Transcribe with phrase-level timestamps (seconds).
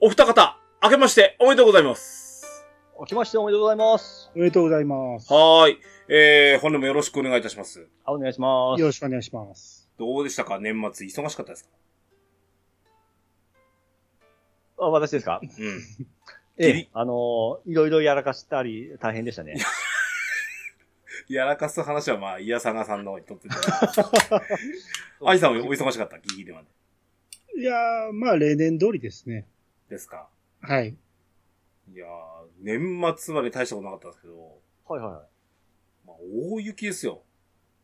[0.00, 2.64] お二方、明けましておめでとうございます。
[2.98, 4.30] 明けましておめでとうございます。
[4.34, 5.32] おめでとうございます。
[5.32, 5.78] はーい。
[6.08, 7.86] えー、本年もよろしくお願いいたします。
[8.04, 8.80] あ、お願いします。
[8.80, 9.88] よろしくお願いします。
[9.98, 10.58] どうでしたか？
[10.60, 11.70] 年末忙しかったですか？
[14.80, 15.40] あ、私ですか？
[15.42, 15.48] うん。
[16.58, 19.56] ええ、 あのーいろいろやらかしたり、大変でしたね。
[21.28, 23.54] やらかす話はまあ、いやさがさんの方にとってて。
[25.26, 26.18] アイさんもお忙しかった？
[26.20, 27.60] ギリギリまで。
[27.60, 29.46] いやー、まあ例年通りですね。
[29.88, 30.28] ですか？
[30.60, 30.88] はい。
[31.92, 32.08] いやー、
[32.60, 35.22] 年末まで大したことなかったんですけど、はいはいはい。
[36.06, 36.16] まあ、
[36.52, 37.22] 大雪ですよ。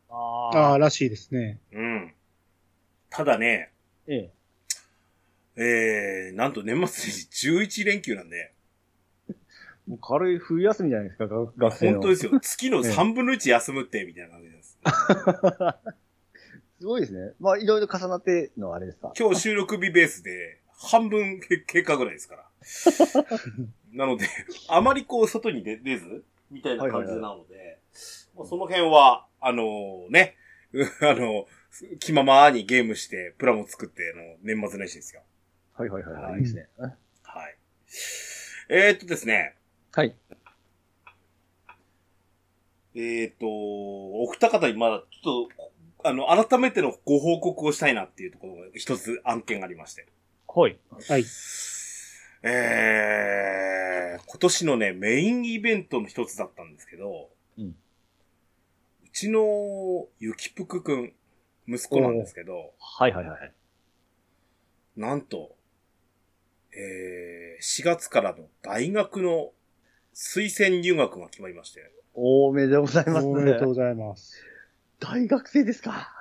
[0.09, 0.13] あ
[0.53, 0.77] ああ、あ。
[0.77, 1.59] らしいですね。
[1.71, 2.13] うん。
[3.09, 3.71] ただね、
[4.07, 4.31] ええ。
[5.57, 8.53] えー、なんと年末年始11連休なんで、
[9.87, 11.91] もう軽い冬休みじゃないですか、が学生の。
[11.93, 12.39] 本当ですよ。
[12.39, 14.77] 月の3分の1休むって、みたいな感じです。
[16.79, 17.33] すごいですね。
[17.39, 19.13] まあ、いろいろ重なってのあれですか？
[19.17, 22.45] 今日収録日ベースで、半分け経過ぐらいですから。
[23.93, 24.27] なので、
[24.67, 27.79] あまりこう、外に出出ず、みたいな感じなので、
[28.35, 30.35] まあその辺は、あのね、
[30.73, 31.47] う あの、
[31.99, 35.23] 気ままにゲームして、プラモ作っての年末年始ですよ。
[35.73, 36.13] はいはいはい。
[36.13, 36.69] ははいい、いいですね。
[37.23, 37.57] はい。
[38.69, 39.55] えー、っとですね、
[39.91, 40.15] はい。
[42.95, 45.47] えー、っと、お二方にまだ、ちょっ
[46.01, 50.07] と、あの、改めてのご報告をしたいなっていうところが一つ案件がありまして。
[50.55, 50.79] はい。
[51.09, 51.25] はい。
[52.43, 57.75] えー、今年のね、メインイベントの一つだったんですけど、うん
[59.03, 61.13] うちのゆきぷくくん、
[61.69, 63.53] 息子なんですけど、はいはいはい。
[64.97, 65.55] なんと、
[66.73, 69.51] えー、4月からの大学の
[70.13, 73.25] 推薦入学が決まりまして、おめでとうございます。
[73.25, 74.35] おめでとうございます。
[74.99, 76.14] 大学生ですか。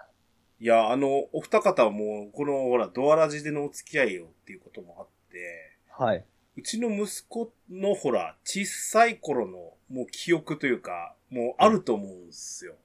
[0.65, 6.25] いや、あの、お二方はもう、この、ほら、ドアラジでのお付き合いをっていうこともあって、はい。
[6.57, 12.77] うちの息子のほら、小さい頃の、もう記憶というか、もうあると思うんですよ。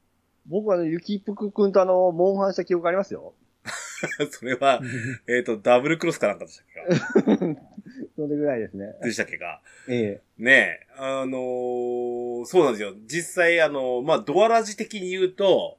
[0.45, 3.33] 僕はね、ゆきぷくくんとあの、モンハンした記憶ありますよ。
[4.29, 4.81] それは、
[5.29, 7.61] えっ、と、ダブルクロスかなんかでしたっけか？
[8.17, 8.87] それぐらいですね。
[9.03, 9.61] でしたっけか？
[9.87, 10.21] ええ。
[10.37, 12.93] ねえ、あのーそうなんですよ。
[13.05, 15.78] 実際、あのまあ、ドアラジ的に言うと、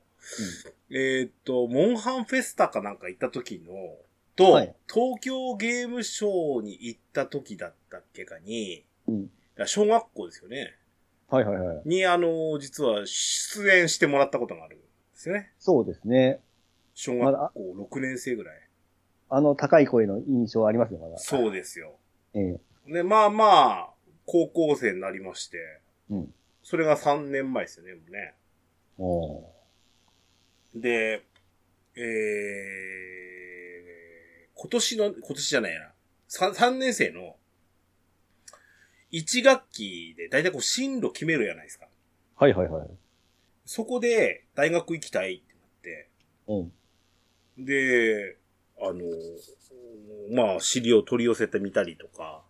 [0.91, 3.73] えっ、と、モンハンフェスタかなんか行った時の、
[4.37, 9.31] と、はい東京ゲームショーに行った時だったっけかに、うん
[9.67, 10.75] 小学校ですよね。
[11.29, 11.83] はいはいはい。
[11.85, 15.53] に、あの実は出演してもらったことがあるんですよね。
[15.59, 16.41] そうですね。
[16.95, 18.55] 小学校6年生ぐらい。
[19.29, 21.19] あの、高い声の印象ありますよ、まだ。
[21.19, 21.99] そうですよ。
[22.33, 22.93] ええ。
[22.93, 23.91] で、まあまあ、
[24.25, 25.59] 高校生になりまして、
[26.11, 26.35] うん。
[26.63, 28.35] それが3年前ですよね、もうね。
[28.99, 29.60] おー
[30.75, 31.23] で、
[31.97, 35.93] えー、今年の、今年じゃないな。
[36.29, 37.37] 3, 3年生の
[39.13, 41.87] 1学期で大体こう進路決めるじゃないですか。
[42.37, 42.89] はいはいはい。
[43.65, 46.09] そこで大学行きたいってなって、
[46.49, 47.65] うん。
[47.65, 48.37] で、
[48.81, 49.05] あの、
[50.33, 52.43] まあ、尻を取り寄せてみたりとか、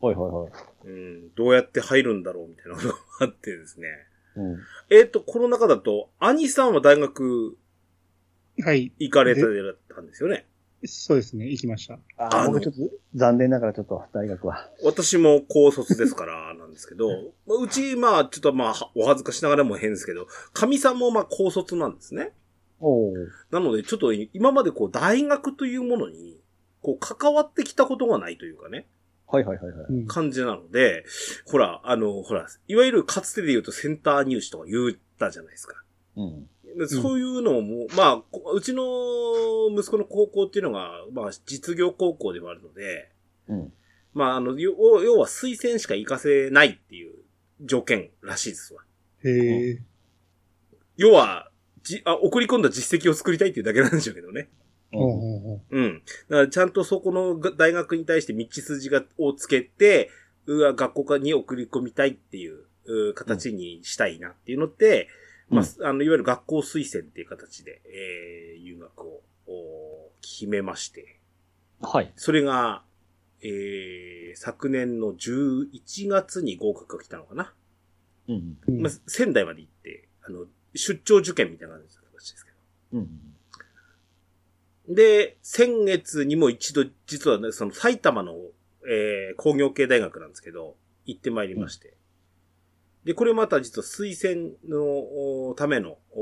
[0.00, 0.50] はいはいはい。
[0.86, 3.88] うん、どうやって入るんだろうみたいなことがあってですね。
[4.36, 4.58] うん。
[4.90, 7.56] えっ、と、この中だと、兄さんは大学
[8.62, 8.92] はい。
[8.98, 10.46] 行かれてたんですよね。
[10.84, 11.46] そうですね。
[11.48, 11.98] 行きました。
[12.16, 12.80] ああ、僕ちょっと、
[13.14, 14.70] 残念ながらちょっと、大学は。
[14.84, 17.08] 私も高卒ですからなんですけど、
[17.46, 22.32] まあうち、まあ、ちょっとまあ、お恥ずかしながらも変ですけど、神さんもまあ高卒なんですね。
[22.80, 23.14] おお。
[23.50, 26.40] なので、ちょっと今までこう、大学というものに、
[26.82, 28.86] こう、関わってきたことがないというかね、
[29.28, 29.86] はいはいはいはい。
[29.88, 30.06] うん。
[30.06, 31.04] 感じなので、
[31.46, 35.82] ほら、あの、ほら、いわゆるかつてで言うとセンター入試とか言ったじゃないですか。
[36.16, 36.48] うん。
[36.76, 38.82] でそういうのも、まあ、こうちの
[39.74, 43.10] 息子の高校っていうのが、まあ、実業高校でもあるので、
[43.48, 43.72] うん。
[44.12, 44.72] まあ、あの、要
[45.02, 47.14] 要は推薦しか行かせないっていう
[47.62, 48.82] 条件らしいですわ。
[49.24, 49.82] へえ。
[50.96, 51.50] 要は、
[51.82, 54.48] じ、あ、送り込んだ実績を作りたいっていうだけなんでしょうけどね。
[54.92, 56.02] ほうほうん。
[56.28, 60.10] だからちゃんとそこのが大学に対して道筋が、をつけて、
[60.46, 65.08] うわ、学校に送り込みたいっていう、う形にしたいなっていうのって、
[65.48, 71.20] まあ、あの、いわゆる学校推薦っていう形で、えー、入学を、お決めまして、
[71.80, 72.12] はい。
[72.16, 72.82] それが、
[73.42, 77.52] えー、昨年の11月に合格が来たのかな。
[78.28, 78.58] うん。
[78.66, 78.72] う。
[78.72, 82.52] うんまあ、仙台まで行って、あの、出張受験みたいな感じだったらしいですけ
[82.92, 83.08] うん。
[84.88, 84.94] ど。
[84.94, 88.34] で、先月にも一度、実はね、その埼玉の、
[88.88, 91.95] えー、工業系大学なんですけど、行ってまいりまして。
[93.06, 96.16] で、これまた実は推薦のおための、お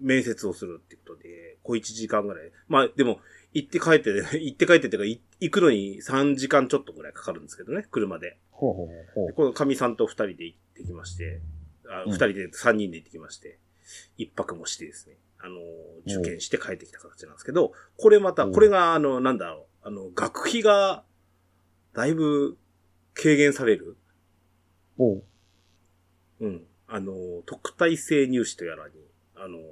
[0.00, 2.50] 面接をするってことで、小1時間ぐらい。
[2.66, 3.20] まあでも、
[3.52, 4.10] 行って帰って、
[4.42, 8.36] 行って帰ってっていうか、い行くのに3時間ちょっとぐらいかかるんですけどね、車で。
[8.50, 11.40] ほうほうほうこの神さんと2人で行ってきまして、
[11.88, 13.60] あうん2人で3人で行ってきまして、
[14.16, 15.60] 一泊もしてですね、あの、
[16.04, 21.04] 受験して帰ってきた形なんですけど、これまた、うんこれがあの、なんだろう、あの、学費が、
[21.92, 22.58] だいぶ
[23.14, 23.96] 軽減される。
[24.96, 25.22] ほ
[26.40, 26.62] うん。
[26.88, 27.12] あの、
[27.46, 28.94] 特待生入試とやらに、
[29.34, 29.60] あの、う。
[29.60, 29.64] あ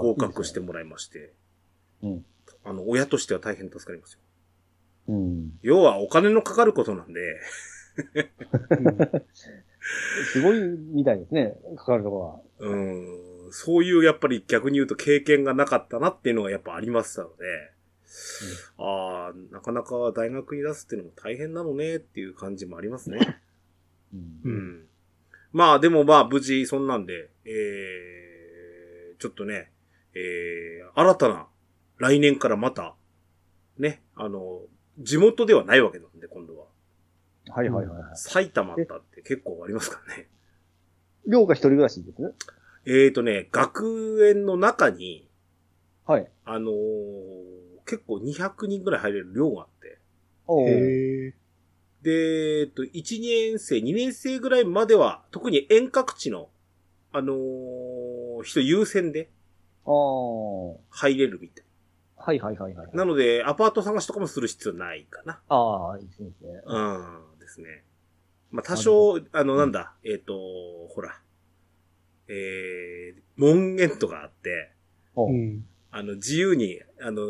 [0.00, 0.02] あ。
[0.02, 1.32] 合格してもらいまして、
[2.02, 2.24] うん
[2.64, 4.20] あの、親としては大変助かりますよ。
[5.08, 5.58] うん。
[5.62, 7.20] 要はお金のかかることなんで、
[10.32, 11.54] すごいみたいですね。
[11.76, 13.06] かかるとこうん、
[13.50, 17.34] そういうやっぱり逆に言うと経験がなかったなっていうのがやっぱありましたので、
[18.78, 23.18] ああ、なかなか大学に出すっていうのも大変なのねっていう感じもありますね。
[24.12, 24.20] は。
[24.44, 24.54] うんう。
[24.54, 24.86] ん。
[25.52, 29.70] まあでもまあ無事そんなんで、えー、ちょっとね、
[30.14, 31.46] えー、新たな
[31.98, 32.94] 来年からまた、
[33.78, 34.60] ね、あの、
[34.98, 36.66] 地元ではないわけなんで今度は。
[37.50, 38.16] はいはいはいはい。
[38.16, 40.28] 埼玉だって結構ありますからね。
[41.26, 42.30] 寮が一人暮らしですね。
[42.86, 45.28] えーとね、学園の中に、
[46.06, 46.30] はい。
[46.44, 49.98] あのー結構200人ぐらい入れる寮があって、
[50.46, 51.34] おえ。
[52.08, 56.48] で、えっと、1、2年生、2年生ぐらいまでは、特に遠隔地の、
[57.12, 59.28] あのー人優先で
[59.84, 59.90] あ
[60.90, 61.64] 入れるみたい。
[62.34, 62.90] いはいはいはい。
[62.94, 65.40] なので、アパート探しとかもする必要ないかな。
[65.48, 66.62] ああ、いいですねいいですね。
[66.64, 66.78] う
[67.36, 67.84] ん、ですね。
[68.52, 70.32] まあ、多少、あの、なんだ、えっ、と、
[70.88, 71.20] ほら、
[72.28, 74.70] えー、門限とかあって、
[75.14, 75.66] おうん。
[75.90, 77.22] あの、自由に、あの、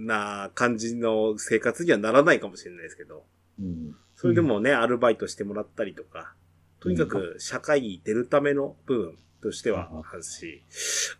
[0.00, 3.24] な感じの生活にはならないかもしれないですけど、
[3.58, 3.96] うん。
[4.24, 6.32] それでもね、アルバイトしてもらったりとか、
[6.80, 10.62] とにかく社会に出るための部分としてはあるし、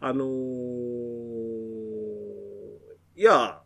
[0.01, 0.29] あのー
[3.17, 3.61] いや、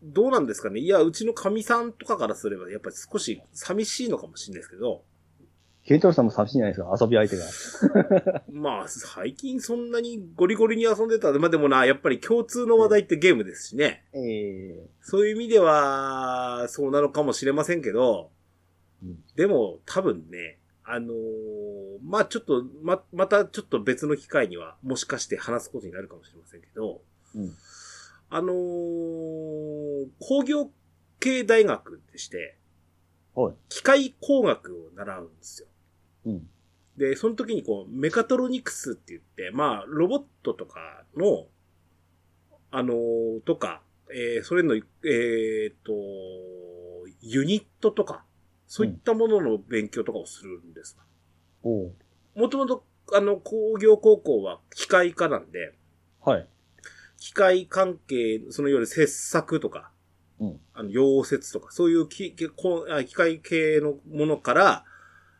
[0.00, 0.78] どうなんですかね。
[0.78, 5.02] いや、うちの神さんとかからすれば、やっぱり少し寂しいのかもしれないですけど、
[5.84, 8.44] ケイトロさんも寂しいんじゃないですか遊び相手が。
[8.52, 14.04] まあ、最近そんなにゴリゴリに遊んでたまあでもな、やっぱり共通の話題ってゲームですしね。
[14.12, 18.37] ええそういう意味では、そうなのかもしれませんけど、うん
[19.36, 27.02] でも多分ね、あのーまあちょっと、ま、またちょっと別の機会には、もしかして話すことになるかもしれませんけど、
[27.34, 27.52] うん
[28.30, 30.70] あのー工業
[31.20, 32.56] 系大学でして、
[33.34, 33.54] はい。
[33.68, 35.68] 機械工学を習うんですよ。
[36.26, 36.48] うん。
[36.96, 41.46] で、その時にこう、メカトロニクスって言って、まあ、ロボットとかの、
[42.70, 45.92] あのーとか、えーそれの、えーっと、
[47.20, 48.24] ユニットとか、
[48.68, 50.96] そういったものの勉強とかをするんです。
[52.34, 55.74] もともと、あの、工業高校は機械科なんで、
[56.24, 56.46] はい。
[57.16, 59.90] 機械関係、そのいわゆる切削とか、
[60.38, 62.48] うんあの、溶接とか、そういう機機
[63.14, 64.84] 械系のものから、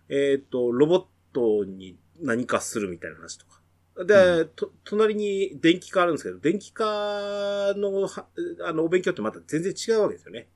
[0.09, 1.05] えっ、と、ロボッ
[1.35, 3.61] トに何かするみたいな話とか。
[4.07, 8.27] で、と、隣に電気科あるんですけど、電気科のは、
[8.65, 10.49] あの、お勉強ってまた全然違うわけですよね。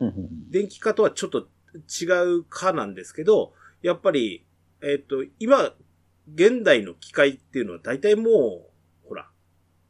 [0.00, 2.04] うんうん電気科とはちょっと違
[2.38, 4.46] う科なんですけど、やっぱり、
[4.82, 5.74] えっ、と、今、
[6.32, 8.66] 現代の機械っていうのは大体も
[9.04, 9.28] う、ほら、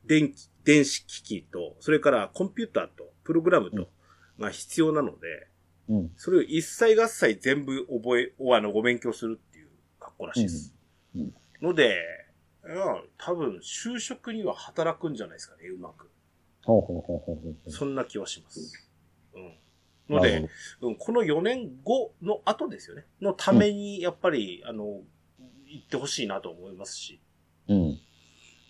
[0.05, 3.89] 電気、電子機器と、それからコンピューターと、プログラムと、
[4.39, 5.49] が必要なので、
[5.89, 6.13] うん。
[6.17, 9.69] それを一切合切全部覚え、おあの、ご勉強するっていう
[10.01, 10.75] 格好らしいです。
[11.15, 11.97] うんうんので、
[13.19, 16.11] 多分、就職には働くんじゃないですかね、うまく。
[16.65, 17.71] ほうほうほうほう。
[17.71, 18.89] そんな気はします。
[19.35, 19.55] うん。
[20.09, 20.49] ので、
[20.81, 23.05] うん、この4年後の後ですよね。
[23.21, 25.03] のために、やっぱり、あの、
[25.67, 27.21] 行ってほしいなと思いますし。
[27.69, 27.99] うん。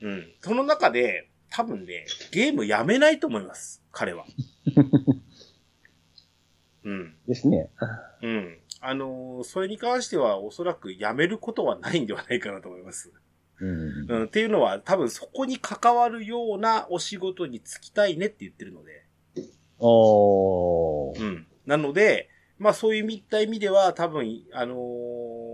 [0.02, 0.32] うん。
[0.40, 3.82] その中で、多分ね、ゲームやめないと思います。
[3.92, 4.24] 彼は。
[6.84, 7.16] うん。
[7.26, 7.70] ですね。
[8.22, 8.58] うん。
[8.80, 13.12] あのーそれに関してはおそらくやめることはないんではないかなと思います。
[13.60, 14.06] うん。
[14.08, 14.24] うん。
[14.24, 19.03] っていうのは、多分そこに関わるようなお仕事に就きたいねって言ってるので。
[19.86, 21.20] おー。
[21.20, 21.46] うん。
[21.66, 25.44] なので、まあそういういった意味では多分、あのー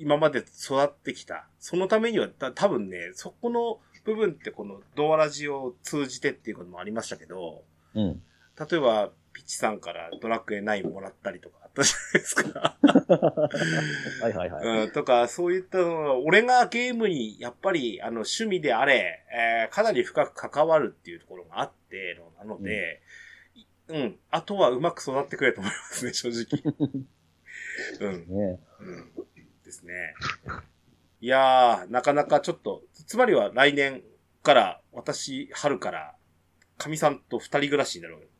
[0.00, 1.48] 今まで育ってきた。
[1.58, 8.22] そのためにはた多分ね、そこの部分ってこのドアラジを通じてっていうこともありましたけど、うん。
[8.70, 12.76] 例えば、ピッチさんからドラクエ9もらったりとかあったじゃないですか。
[14.22, 14.84] はいはいはい。
[14.84, 23.02] うん、とか、そういったのは、俺がゲームに、やっぱり、あの、趣味であれ、えーかなり深く関わるっていうところがあっての、なので、
[23.88, 26.74] うん、あとはうまく育ってくれと思いますね、正直。
[28.00, 29.12] うん、ねうん。
[29.64, 30.14] ですね。
[31.20, 34.02] いやー、なかなかちょっと、つまりは来年
[34.42, 36.14] から、私、春から、
[36.76, 38.32] 神さんと二人暮らしになるわけで、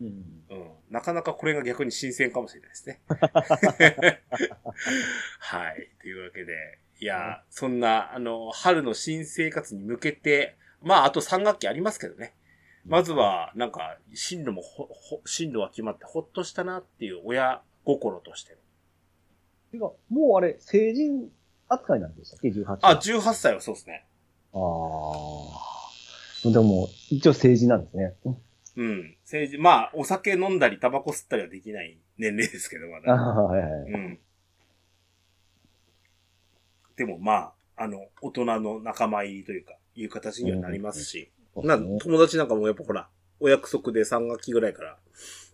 [0.00, 0.06] うん。
[0.50, 0.70] うん。
[0.90, 3.00] なかなかこれが逆に新鮮かもしれないですね。
[5.38, 5.88] はい。
[6.00, 12.34] というわけで、いやー、そんな、あの、春の新生活に向けて、まあ、あと3学期ありますけどね。
[12.86, 18.56] まずは、なんか、進路もほ、ほ、進路は決まってほっとしたなっていう親心として。
[19.72, 21.30] てか、もうあれ、成人
[21.68, 23.14] 扱いなんでしたっけ ?18 あ、歳。
[23.14, 24.06] 18歳はそうですね。
[24.52, 26.50] ああ。
[26.50, 28.14] でも、一応成人なんですね。
[28.76, 29.16] うん。
[29.24, 33.12] 政治、まあ、お酒飲んだり、タバコ吸ったりはできない年齢ですけど、まあだ。
[33.12, 33.70] あ、はいはい。
[33.90, 34.18] うん。
[36.96, 43.08] でも、まあ、あの、大人の仲間入りというか、いう形にはなりますし、うですね友達なんかもやっぱほら、
[43.40, 44.98] お約束で3学期ぐらいから、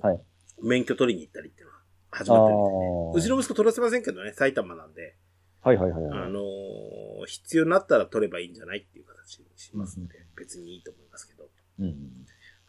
[0.00, 0.20] はい。
[0.62, 1.78] 免許取りに行ったりっていうのが
[2.10, 3.12] 始まってるんで、ね。
[3.14, 5.16] うちの息子取らせませんけどね、埼玉なんで、
[5.62, 6.18] はいはいはいはい。
[6.26, 6.96] あのー
[7.26, 11.48] 必要になったら取ればいいんじゃないっていう形にしますんで、別にいいと思いますけど。
[11.80, 11.96] うん。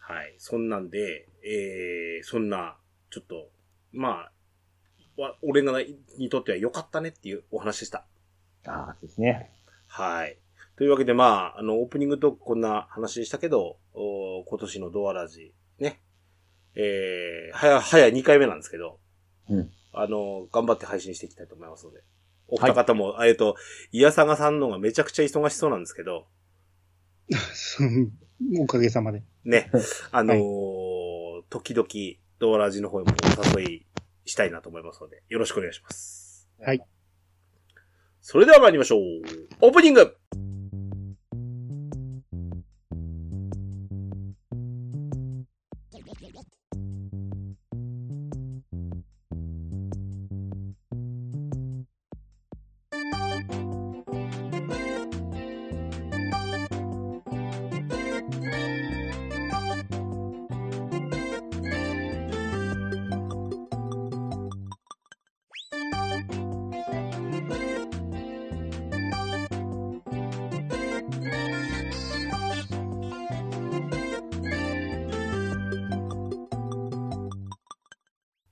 [0.08, 0.34] はい。
[0.38, 2.78] そんなんで、えー、そんな、
[3.10, 3.50] ちょっと、
[3.92, 4.30] ま
[5.18, 5.82] あ、わ俺が
[6.16, 8.06] にとっては良かったねっていうお話でした。
[8.66, 9.50] ああ、ですね。
[9.86, 10.38] はい。
[10.76, 16.00] というわけで、まあ、あの、オープニングトークこんな話でしたけど、お今年のドアラジ、ね。
[16.74, 18.98] えー、はや、はや2回目なんですけど、
[19.50, 19.70] うん。
[19.92, 22.02] あの、頑張って配信していきたいと思いますので。
[22.46, 23.56] お二方も、えっと、
[23.92, 26.26] イヤサガさんのがめちゃくちゃ忙しそうなんですけど、
[28.58, 29.22] おかげさまで。
[29.44, 29.70] ね、
[30.12, 31.08] あのー
[31.50, 31.88] 時々、
[32.38, 33.14] ドアラジの方にも
[33.54, 33.86] お誘い
[34.26, 36.48] したいなと思いますので、よろしくお願いします。
[36.60, 36.80] はい。
[38.20, 39.00] それでは参りましょう。
[39.62, 40.17] オープニング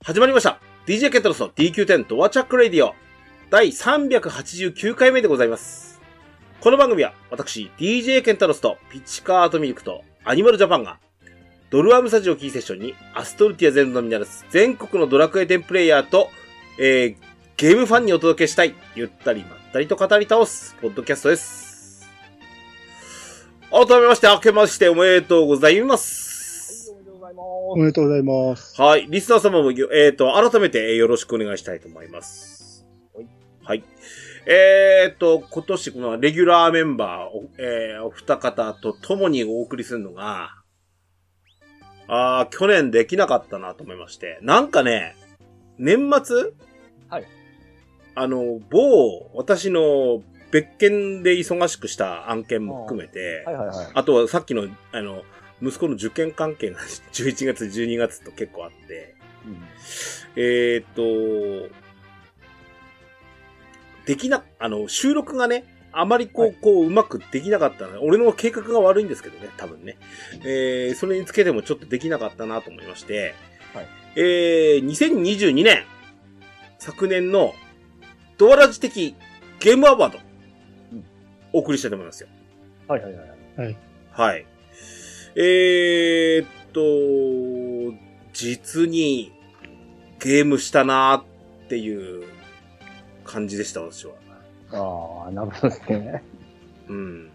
[0.07, 0.61] 始まりました。
[0.85, 2.95] DJ ケントロスの DQ10 ドアチャックレディオ
[3.49, 5.99] 第389回目でございます。
[6.61, 10.97] この番組は私 DJ ケンタロスとピッチカートミルクとアニマルジャパンが
[11.71, 16.29] ドルアムスタジオキーセッションにアストルティア全土のみならず全国のドラクエ10プレイヤーと、
[16.79, 17.15] えー、
[17.57, 22.07] ゲームファンにお届けしたいゆったりまったりと語り倒すポッドキャストです。
[23.69, 26.26] 改めまして明けましておめでとうございます。
[27.39, 28.81] おめでとうございます。
[28.81, 29.07] おめでとうございます。
[29.07, 29.07] はい。
[29.09, 32.85] リスナー様も、えっ、と、改めてえーよろしくお願いしたいと思います。
[33.13, 33.27] はい。
[33.63, 33.83] はい。
[34.47, 40.49] えっ、と、今年このレギュラーメンバーお、えーお二方と共にお送りするのが、
[42.07, 44.39] あー去年できなかったなと思いまして。
[44.41, 45.15] なんかね、
[45.77, 46.53] 年末？
[47.09, 47.25] はい。
[48.15, 53.87] あの、某、私の別件で忙しくした案件も含めて、はいはいはい。
[53.93, 55.23] あとはさっきの、あの、
[55.61, 56.79] 息子の受験関係が
[57.13, 59.63] 11月、12月と結構あって、うん
[60.35, 61.73] えーっと、
[64.05, 67.99] できな、あの、収録がね、あまりこう、はいこう、うまくできなかったな。
[68.01, 69.97] 俺の計画が悪いんですけどね、多分ね。
[70.43, 73.33] えー、それにつけてもちょっとできなかったなと思いまして、
[73.73, 75.85] はいえー、2022年、
[76.77, 77.53] 昨年の、
[78.37, 79.15] ドアラジ的
[79.59, 80.19] ゲームアワード
[80.93, 81.03] うん、
[81.51, 82.29] お送りしたいと思いますよ。
[82.87, 83.27] はいはいはい。
[83.57, 83.77] はい。
[84.11, 84.45] はい。
[85.39, 87.95] えー、っと、
[88.33, 89.31] 実に
[90.19, 91.23] ゲームしたな
[91.65, 92.25] っていう
[93.23, 94.13] 感じでした、私は。
[94.71, 96.23] ああ、なるほどですね。
[96.87, 97.29] うん。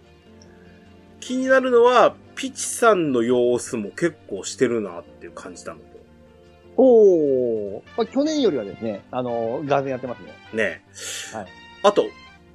[1.21, 5.85] 気になるのは、ピチさんの様子も結構してるなっていう感じたのと。
[6.77, 10.35] おお、まあ、去年よりはですね、あの、ガーゼンやってますね。
[10.55, 10.83] ね。
[11.33, 11.47] はい。
[11.85, 12.03] あと、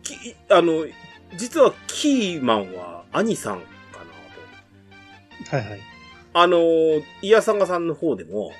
[0.04, 0.86] き、あの、
[1.38, 3.64] 実はキーマンは兄さん。
[5.46, 5.80] はいはい。
[6.34, 6.60] あの、
[7.22, 8.52] イヤサガさんの方でも、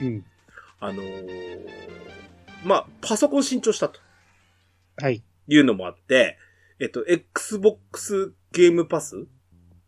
[0.00, 0.24] うん。
[0.80, 1.68] あのー
[2.64, 4.00] まあ、パソコン新調したと
[4.96, 5.22] はい。
[5.48, 6.38] いうのもあって、
[6.80, 9.26] えっと、Xbox ゲームパス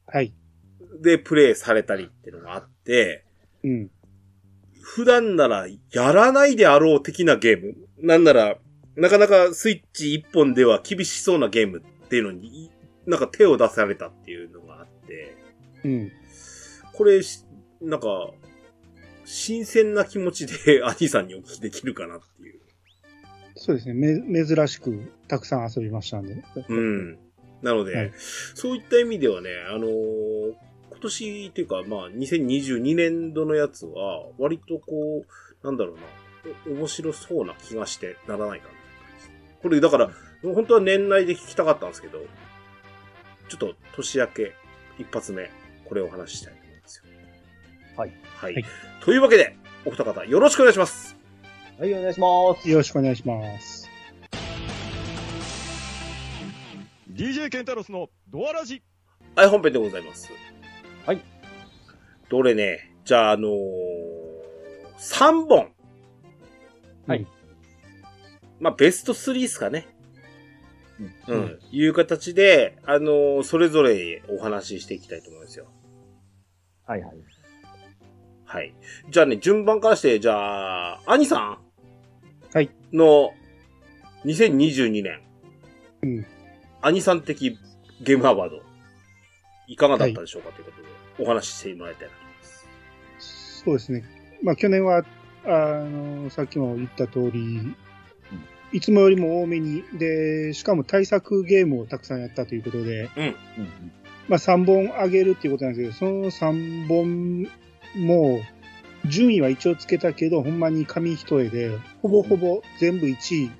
[0.06, 0.33] はい。
[1.00, 3.25] でプレイされたりっていうのがあって、
[3.64, 3.90] うん。
[4.83, 7.75] 普段ならやらないであろう的なゲーム？
[7.99, 8.56] なんなら、
[8.95, 12.71] なかなかスイッチ一本では厳しそうなゲームっていうのに、
[13.06, 15.36] なんか手を出されたっていうのがあって、
[15.87, 16.12] うん。
[16.93, 17.45] これし、
[17.81, 18.31] なんか、
[19.25, 22.61] 新鮮な気持ちで兄さんにお聞きできるかなっていう。
[23.55, 23.95] そうですね。
[23.95, 26.43] め、珍しくたくさん遊びましたんで。
[26.69, 27.19] うん。
[27.62, 28.12] なので、はい
[28.55, 30.66] そういった意味ではね、あのー
[30.97, 36.02] 今年っていうか、まあ、2022年度のやつは、割とこう、なんだろうな、
[36.75, 38.73] お面白そうな気がしてならないかな。
[39.62, 40.11] これ、だから、
[40.43, 42.21] 本当は年内で聞きたかったんですけど、
[43.49, 44.55] ちょっと年明け
[44.99, 45.50] 一発目、
[45.88, 47.05] これをお話ししたいと思いますよ。
[47.97, 48.12] はい。
[48.37, 48.55] はい。
[48.55, 48.64] はい
[49.00, 51.16] というわけで、お二方、よろしくお願いします。
[51.78, 52.69] はい、お願いします。
[52.69, 53.88] よろしくお願いします。
[57.12, 58.83] DJ ケンタロスのドアラジ
[59.37, 60.31] はい、本編でございます。
[61.07, 61.23] はい。
[62.28, 63.57] どれね、じゃあ、あのー、
[64.99, 65.73] 3本。
[67.07, 67.26] はい。
[68.59, 69.87] まあ、ベスト3ですかね。
[71.28, 71.59] ううんん。
[71.71, 75.66] いう形で、あのーそれぞれお話ししていきたいと思いますよ。
[76.87, 77.16] はいはい。
[78.45, 78.75] はい。
[79.11, 81.59] じゃあね、順番からして、じゃあ、兄さん
[82.55, 82.71] はい。
[82.93, 83.33] の、
[84.25, 85.21] 2022年。
[86.02, 86.26] うん。
[86.81, 87.59] 兄さん的
[88.02, 88.62] ゲームアワード。
[89.66, 92.43] いかがだったでしょうか、ということで、お話ししてもらいたいなと思いま
[93.21, 93.62] す。
[93.64, 94.05] そうですね。
[94.43, 95.05] まあ去年は、
[95.45, 95.49] あ
[95.85, 97.75] の、さっきも言った通り、
[98.73, 103.37] いつもよりも多めに、で、しかも対策ゲームをたくさんやったということで、うん
[104.28, 107.49] まあ3本上げるっていうことなんですけど、その3本
[107.97, 108.40] も、
[109.06, 113.50] 順位は一応つけたけど、ほんまに紙一重で、ほぼほぼ全部1位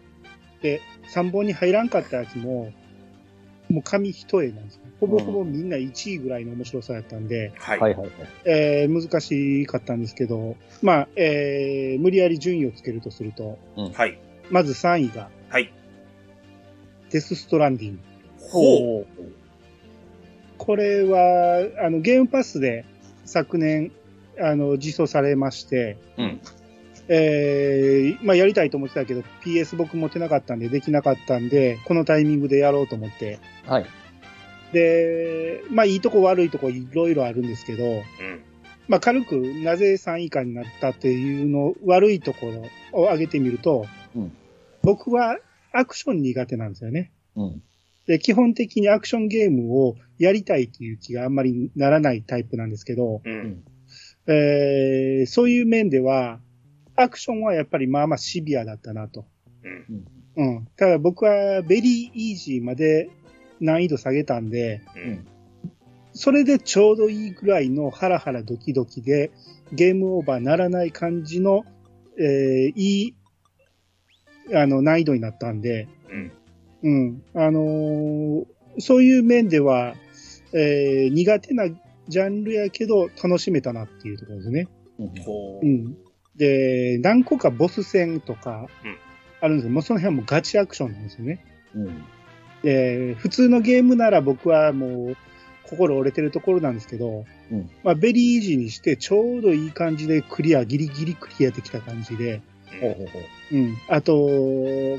[0.63, 0.81] で、
[1.13, 2.73] 3本に入らんかったやつも、
[3.69, 4.81] もう紙一重なんですよ。
[5.01, 7.81] ほぼほぼみんな1位ぐらいの面白さやったんで、はい。
[7.81, 8.11] はいはいはい。
[8.45, 14.19] えー難しかったんですけど、まあ、えー無理やり順位をつけるとすると、はい。
[14.51, 15.73] まず3位が、はい。
[17.11, 18.01] デスストランディング。
[18.41, 19.07] ほう。
[20.67, 22.85] これは、あの、ゲームパスで
[23.25, 23.93] 昨年、
[24.39, 26.41] あの、実装されまして、うん。
[27.09, 33.39] えーまあ、やりたいと思ってたけど、PS 僕持ってなかったんで、できなかったんで、このタイミングでやろうと思って。
[33.65, 33.87] はい。
[34.73, 38.03] で、まあ、いいとこ悪いとこいろいろあるんですけど、うん。
[38.89, 42.47] まあ、軽くなぜ3位以下になったっていうの、悪いとこ
[42.93, 44.33] ろを挙げてみると、うん
[44.83, 45.37] 僕は
[45.73, 47.11] アクション苦手なんですよね。
[47.35, 47.63] うん。
[48.07, 53.65] で、基本的にアクションゲームをやりたいっていう気があんまりならないタイプなんですけど、うん。
[54.29, 56.41] えーそういう面では、
[56.95, 59.27] アクションはやっぱりまあまあシビアだったなと。
[60.37, 60.47] うん。
[60.57, 60.69] うん。
[60.77, 63.11] ただ僕はベリーイージーまで
[63.61, 65.27] 難易度下げたんで、うん。
[66.13, 69.31] それでちょうどいいぐらいのハラハラドキドキで、
[69.73, 71.65] ゲームオーバーならない感じの、
[72.19, 73.17] えーいい、
[74.55, 76.33] あの、難易度になったんで、うん。
[76.87, 77.23] うん。
[77.35, 78.47] あのー
[78.79, 79.95] そういう面では、
[80.53, 81.65] えー苦手な
[82.09, 84.69] ジャンルやけど楽しめたなっていうところですね。
[85.25, 85.67] ほう。
[85.67, 85.97] うん。
[86.37, 88.97] で、何個かボス戦とかうん、
[89.41, 89.73] あるんですよ。
[89.73, 91.45] もうその辺はもうガチアクションなんですよね。
[91.75, 92.05] うん。
[92.63, 95.17] で、普通のゲームなら僕はもう
[95.65, 102.43] 心折れてるところなんですけど、うんまあベリーイージーにしてちょうどいい感じでクリア、ギリギリクリアできた感じで、
[102.81, 103.57] ほうほうほう。
[103.57, 103.77] うん。
[103.89, 104.15] あと、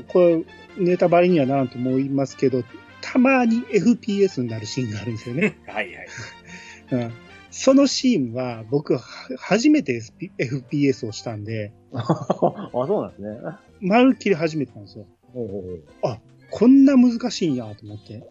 [0.08, 0.44] これ
[0.78, 2.62] ネタバレにはならんと思いますけど、
[3.00, 5.56] たまに FPS になるシーンがあるんですよね。
[5.66, 6.06] はいはい。
[6.92, 7.12] うん。
[7.50, 9.00] そのシーンは僕は
[9.38, 10.00] 初めて
[10.38, 13.38] FPS をしたんで、 あ、そうなんですね。
[13.80, 15.06] まるっきり初めてなんですよ。
[15.32, 15.62] ほうほう
[16.02, 16.18] ほう。
[16.50, 18.22] こんな難しいんやと思って。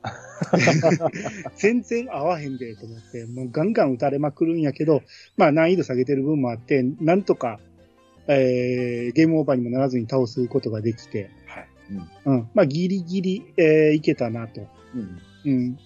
[1.56, 5.04] 全然合わへんでと思って、もうガンガン打たれまくるんやけど、
[5.36, 7.60] まあ難易度下げてる分もあって、なんとか、
[8.28, 11.68] えー、ゲームオーバーにもならずに倒すことができて、はい。
[12.26, 12.50] うん。
[12.54, 14.68] まあギリギリ、えーいけたなと。
[14.96, 15.20] うん。
[15.46, 15.78] うん。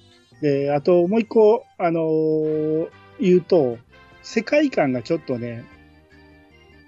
[0.42, 3.78] で、あともう一個、あのー言うと、
[4.24, 5.64] 世界観がちょっとね、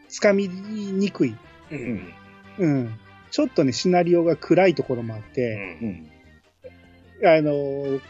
[0.10, 1.36] つかみにくい。
[1.72, 2.14] うん。
[2.58, 3.00] うん。
[3.30, 6.10] ちょっとね、シナリオが暗いところもあって、うん。
[7.28, 8.02] あのー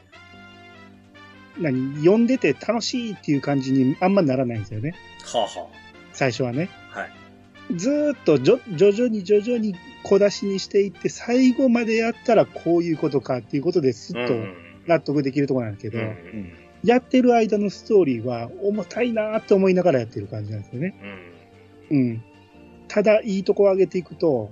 [1.59, 4.95] 何、読んでて楽しいっていう感じにあんまならないんですよね。
[5.25, 5.67] はあは
[6.11, 6.69] 最初はね。
[6.95, 6.99] あ。
[6.99, 7.11] はい。
[7.75, 16.53] ずーっとじょ徐々に徐々に小出しにしていって、最後までやったらこういうことかっていうことですっとうん納得できるところなんですけど、うん。
[16.83, 20.95] やってる間のストーリーは重たいなーって思いながらやってる感じなんですよね。
[21.89, 21.97] うん。
[21.97, 22.23] うん。
[22.87, 24.51] ただ、いいとこを上げていくと、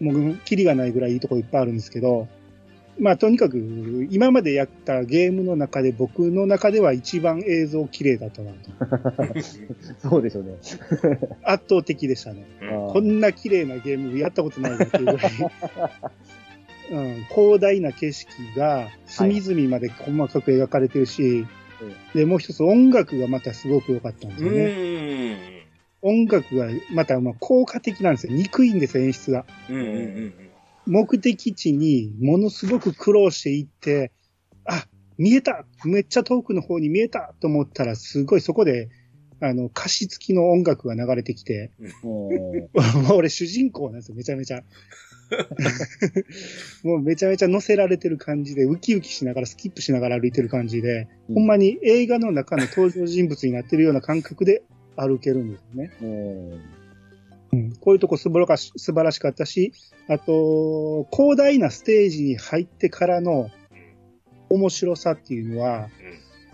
[0.00, 2.26] もう、キリがないぐらいいいとこいっぱいあるんですけど、
[2.98, 3.58] まあ、とにかく、
[4.10, 9.38] 今までやったゲームの中で僕の中では一番映像綺麗だったなと。
[10.08, 10.56] そうでしょうね。
[11.44, 12.46] 圧倒的でしたね。
[12.62, 15.18] うんこんな綺麗なゲームやったことないなっていうぐらい。
[16.90, 21.46] うん、広大な景色が隅々まで細かく描かれてるし、
[22.14, 25.66] で、もう一つ音楽がまたすごく良かったんですよね。
[26.00, 28.32] 音楽がまたまあ効果的なんですよ。
[28.32, 29.44] 憎いんですよ、演出が。
[29.68, 29.76] うん。
[29.76, 29.84] うん。
[29.84, 30.47] うん。
[30.88, 34.10] 目的地にものすごく苦労していって、
[34.64, 34.86] あ、
[35.18, 38.88] 見えためっちゃ遠くの方に見えたと思ったら、すごいそこで、
[39.40, 41.70] あの、歌詞付きの音楽が流れてきて、
[42.02, 42.30] も
[43.06, 44.64] もう俺主人公なんですよ、めちゃめちゃ。
[46.82, 54.62] もうめちゃめちゃ乗せられてる感じで、ウキウキしながら、スキップしながら歩いてる感じで、うんほんまに映画の中の登場人物になってるような感覚で
[54.96, 55.90] 歩けるんですよね。
[57.52, 59.72] う、ん、こういうとこ素晴らし素晴らしかったし、
[60.08, 63.50] あと、広大なステージに入ってからの
[64.50, 65.88] 面白さっていうのは、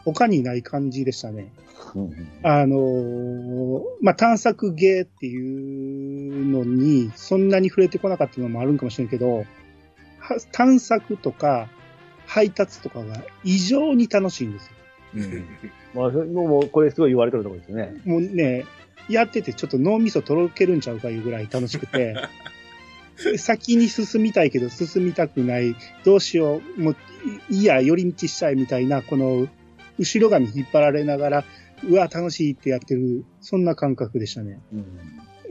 [0.04, 1.52] 他にない感じでしたね。
[1.94, 9.44] う、うんあのーまあ、探索芸っていうのに、そんなに触れてこなかったのもあるんかもしれんけど、
[10.18, 11.68] は探索とか
[12.26, 14.72] 配達とかが異常に楽しいんですよ。
[15.14, 15.44] うん
[15.94, 18.00] まあ、そもうこれすごい言われてるところですね。
[18.04, 18.64] もうね、
[19.08, 22.16] やっててちょっと脳みそとろけるんちゃうかいうぐらい楽しくて、
[23.36, 26.96] 先に進みたいけど進みたくない、どうしよう、もう
[27.50, 29.48] いや、寄り道したいみたいな、この
[29.98, 31.44] 後ろ髪引っ張られながら、
[31.88, 34.60] うわ、楽しいってやってる、そんな感覚でしたね。
[34.72, 34.76] う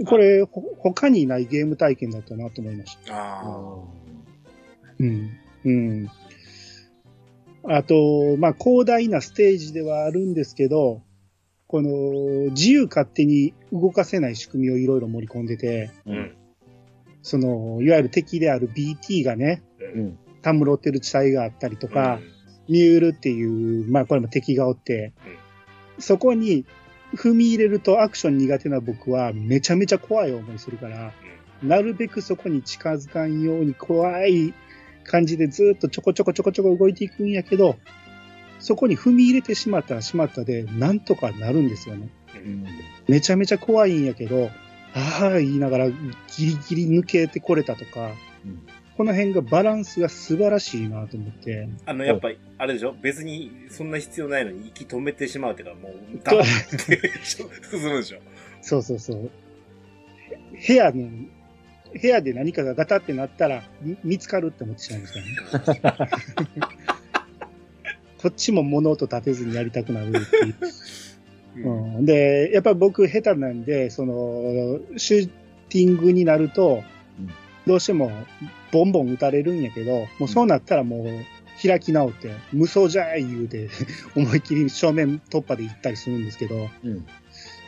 [0.01, 0.05] ん。
[0.05, 3.13] これ、ほ他にないゲーム体験だったなと思いました。
[3.15, 3.43] あ
[4.99, 5.29] うん。
[5.65, 6.09] うん。
[7.65, 11.01] あと、まあ、広大なステージではあるんですけど、
[11.73, 16.09] この、自由勝手に動かせない仕組みをいろいろ盛り込んでて、あ。
[16.11, 16.35] うん。
[17.23, 19.63] その、いわゆる敵である BT がね、
[19.95, 20.19] うん。
[20.43, 22.19] たむろってる地帯があったりとか、
[22.69, 25.13] ミュールっていう、まあこれも敵がおって、
[25.97, 26.67] そこに
[27.15, 31.11] 踏み入れるとアクション苦手な僕はめちゃめちゃ怖い思いするから、
[31.63, 34.53] なるべくそこに近づかんように怖い
[35.05, 37.77] 感じでずっとちょこちょこちょこちょこ動いていくんやけど、
[38.63, 42.09] そこに踏み入れてしまったらしまったで、なんとかなるんですよね。
[42.35, 42.65] うん。
[43.07, 44.49] めちゃめちゃ怖いんやけど、
[44.95, 45.95] ああ言いながらギ
[46.37, 48.11] リギリ抜けてこれたとか、
[48.45, 48.61] うん
[48.95, 51.67] この辺がバランスが素晴らしいなと思って。
[51.87, 52.93] あの、やっぱり、あれでしょ？
[53.01, 56.43] 別に、そんな必要ないのに息止めてしまうっていうか、もう、ダーっ
[56.85, 58.19] て進むでしょ？
[58.61, 59.31] そうそうそう。
[60.67, 61.09] 部屋の、
[61.99, 66.09] 部屋で何かがガタってなったらみ見つかるって思ってしまいましたね。
[68.23, 70.49] こっちも物音立てずにやりたくなるってい
[71.61, 71.69] う。
[71.69, 75.29] う んうん、で、やっぱ僕下手なんで、その、シュー
[75.67, 76.83] ティングになると
[77.19, 77.29] うん、
[77.67, 78.11] どうしても
[78.71, 81.07] ボンボン撃たれるんやけど、もうそうなったらもう
[81.61, 83.67] 開き直って、無双じゃい言うて、
[84.15, 87.05] 思いっきり正面突破で行ったりするんですけど、うん。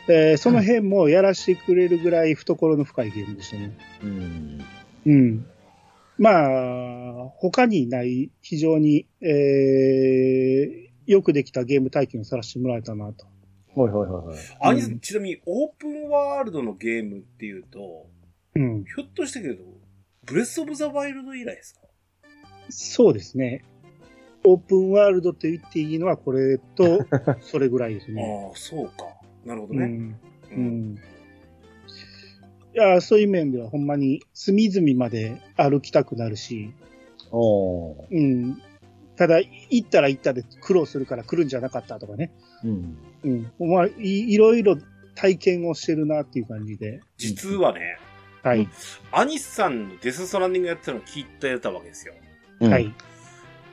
[0.08, 3.72] えーその辺もやらせてくれるぐらい懐の深いゲームでしたね。
[4.02, 4.64] うん。
[5.04, 5.46] うん。
[6.18, 13.26] まあ、他にない非常に、えーよくできたゲーム体験をさらしてもらえたなと。
[13.80, 14.38] はいはいはいはい。
[14.60, 18.08] あんちなみに、オープンワールドのゲームっていうと、
[18.56, 18.84] うん。
[18.84, 19.62] ひょっとしてけど、
[20.24, 21.82] ブレスオブザワイルド以来ですか？
[22.70, 23.62] そうですね。
[24.42, 27.06] オープンワールドと言っていいのはこれと、
[27.40, 28.48] それぐらいですね。
[28.50, 29.06] ああ、そうか。
[29.44, 29.84] なるほどね。
[29.84, 30.20] うん。
[30.50, 30.54] う。
[30.56, 30.98] うん
[32.76, 36.72] や、そういう面ではほんまに隅々まで歩きたくなるし、
[37.30, 38.06] おー。
[38.10, 38.62] うん。
[39.16, 42.30] ただ、行ったら行ったで苦労するから来るんじゃなかったとかね。
[42.64, 42.98] うん。
[43.24, 43.70] うん。
[43.70, 44.76] まあ、いいろいろ
[45.14, 47.00] 体験をしてるなっていう感じで。
[47.16, 47.98] 実はね、
[48.42, 48.68] はい。
[49.10, 52.14] アニスさんのデスストランディングやってたのを聞いてたわけですよ。
[52.60, 52.94] うんはい。。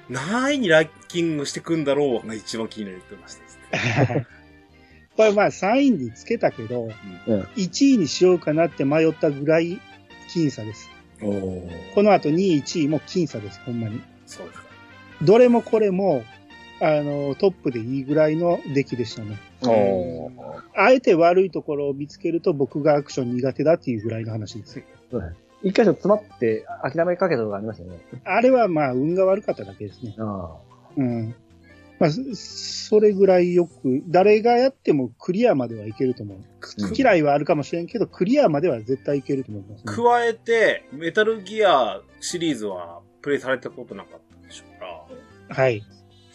[0.09, 4.27] 何位にランキングしてくんだろうが一番気になってました。
[5.15, 6.89] これまあ3位につけたけど、
[7.27, 9.79] うん1位にしようかなって迷ったぐらい
[10.29, 10.89] 僅差です。
[11.19, 14.01] この後2位、1位も僅差です、ほんまに。
[14.25, 14.65] そうですか。
[15.21, 16.23] どれもこれも、
[16.81, 19.37] あの、トップでいいぐらいの出来でしたね。
[20.75, 24.83] あえて悪いところを見つけると僕がアクション苦手だっていうぐらいの話です。
[25.61, 27.99] 一回ちょっと詰まって諦めかけたとこありましたよね。
[28.25, 30.13] あれはまあ運が悪かっただけですね。
[30.17, 30.57] あ
[30.97, 31.35] うん。
[32.03, 36.37] まあ、そそれぐらいよく、誰がやってもクリアまではいけると思う。
[36.37, 36.43] うん
[36.93, 39.93] 嫌いはあるかもしれんけど、クリアまでは絶対いけると思います、ね。
[40.03, 44.85] 加えて、メタルギアシリーズはプレイされたことなかったでしょうか
[45.47, 45.81] ら、はい。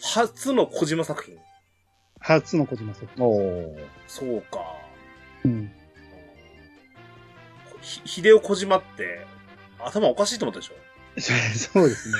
[0.01, 1.37] 初の小島作品。
[2.19, 3.05] 初の小島さん。
[3.05, 3.09] あ。
[3.23, 3.77] おー。
[4.07, 4.59] そうか。
[5.45, 5.71] うん。
[7.81, 9.25] ひ、秀夫小島って、
[9.79, 10.73] 頭おかしいと思ったでしょ？
[11.19, 12.15] そうですね。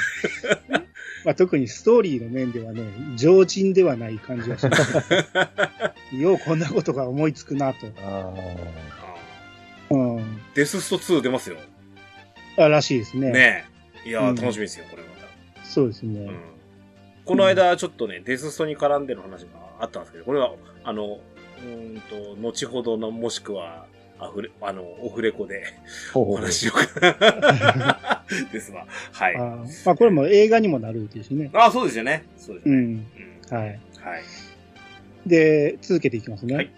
[1.26, 2.84] まあ、特にストーリーの面ではね、
[3.16, 5.14] 常人ではない感じがします。
[6.16, 7.88] ようこんなことが思いつくなと。
[8.04, 8.34] あ
[9.90, 10.18] あうん。
[10.18, 11.58] ーデススト2出ますよ。
[12.58, 13.32] あらしいですね。
[13.32, 13.66] ね
[14.06, 14.10] え。
[14.10, 15.10] いやー、うん楽しみですよ、これま
[15.64, 16.26] そうですね。
[16.26, 16.32] た。
[16.32, 16.40] うん。
[17.26, 19.48] この間、ちょっとね、デスストに絡んでる話が
[19.80, 20.54] あったんですけど、これは、
[20.84, 21.20] あの、
[21.64, 23.86] うーんと、後ほどの、もしくは、
[24.18, 25.64] あふれ、あの、オフレコで
[26.14, 28.19] お話しようかな。
[28.52, 28.86] ですわ。
[29.12, 29.36] はい。
[29.36, 31.50] あーまあこれも映画にもなるですしね。
[31.54, 32.24] あ、そうですよね。
[32.38, 32.76] そうですね。
[32.76, 32.84] うん。
[32.84, 33.68] うんはい。
[33.70, 33.80] はい。
[35.26, 36.56] で、続けていきますね。
[36.56, 36.72] はい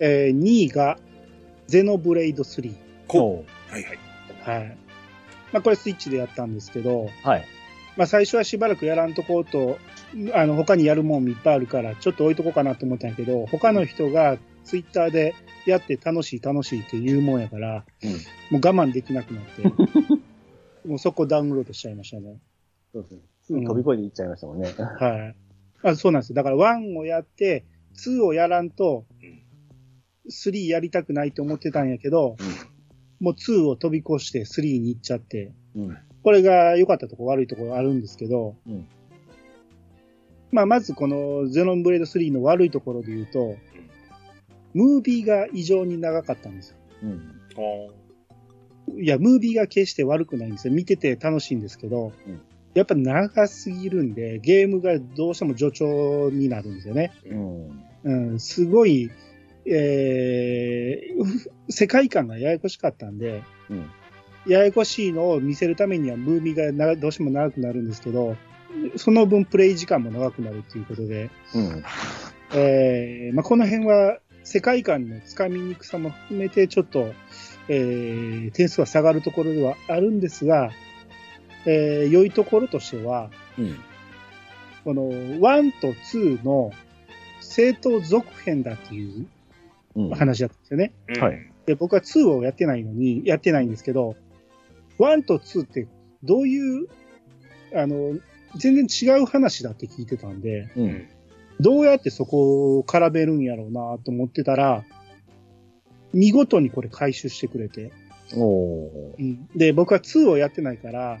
[0.00, 0.98] えー、2位が、
[1.66, 2.74] ゼノブレイド3。
[3.06, 3.72] こう。
[3.72, 3.98] はいはい。
[4.42, 4.76] はい。
[5.52, 7.44] まあこれスイッチでやったんですけど、はい。
[7.96, 9.78] まあ最初はしばらくやらんとこうと、
[10.32, 15.34] あの、他にやるもんいっぱいあるから、ちょっと置いとこうかなと思ったんやけど、他の人がツイッターで
[15.66, 18.10] やって楽しい楽しいって言うもんやから、うん
[18.50, 19.62] もう我慢できなくなって、
[20.86, 22.40] もうそこダウンロードしちゃいましたね。
[22.92, 23.20] そうですね。
[23.42, 24.72] すぐ飛び越えていっちゃいましたもんね。
[24.76, 25.36] はい。
[25.82, 26.36] あそうなんですよ。
[26.36, 27.64] だから1をやって、
[28.04, 29.42] 2をやらんとうん、
[30.30, 32.36] 3やりたくないと思ってたんやけど、
[33.20, 35.98] もう2を飛び越して3に行っちゃって、うん。
[36.22, 38.86] これが良かったところ悪いところあるんですけど、うん
[40.52, 43.56] まあまずこのゼノンブレード3の悪いところで言うと、
[44.74, 46.76] ムービーが異常に長かったんですよ。
[47.04, 47.40] うん。
[48.92, 50.74] ほいや、ムービーが決して悪くないんですよ。
[50.74, 52.40] 見てて楽しいんですけど、うん
[52.74, 57.12] やっぱ長すぎるんで、ゲームがどうしても助長になるんですよね。
[57.26, 57.84] うん。
[58.04, 59.10] うん、すごい、
[59.66, 63.90] えー、世界観がややこしかったんで、うん。
[64.46, 68.36] ややこしいのを見せるためにはムービーがなどうしても長くなるんですけど、
[68.96, 71.84] その分プレイ時間も長くなるっていうことで、うん。
[72.54, 77.12] えーまあ、この辺は世界観のつかみにくさも含めてちょっと、
[77.72, 80.72] えー点数は下がるところではあるんですが、
[81.66, 83.76] えー良いところとしては、うん。
[84.84, 86.72] この1と2の
[87.40, 89.26] 正当続編だっていう
[89.94, 90.10] うん。
[90.10, 90.92] 話だったんですよね。
[91.16, 91.20] う。
[91.20, 94.16] はいで、僕は2をやってないのに、やってないんですけど、
[94.98, 95.86] 1と2って
[96.24, 96.88] どういう、
[97.74, 98.18] あの、
[98.56, 100.80] 全然違う話だって聞いてたんで、う。
[100.80, 101.08] うんん。
[101.60, 104.84] どうやってそこを絡めるんやろうなと思ってたら、
[106.12, 107.92] 見事にこれ回収してくれて、
[108.36, 109.18] おー。
[109.18, 111.20] うんで、僕は2をやってないから、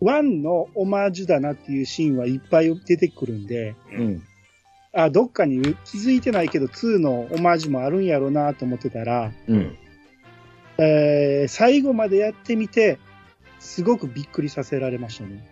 [0.00, 4.22] 1のオマージュだなっていうシーンはいっぱい出てくるんで、うん。
[4.92, 9.76] あ、どっかに気づいてないけど2のオマージュもあるんやろうなと思ってたら、うん。
[10.78, 12.98] えー最後までやってみて、
[13.58, 15.46] すごくびっくりさせられましたね。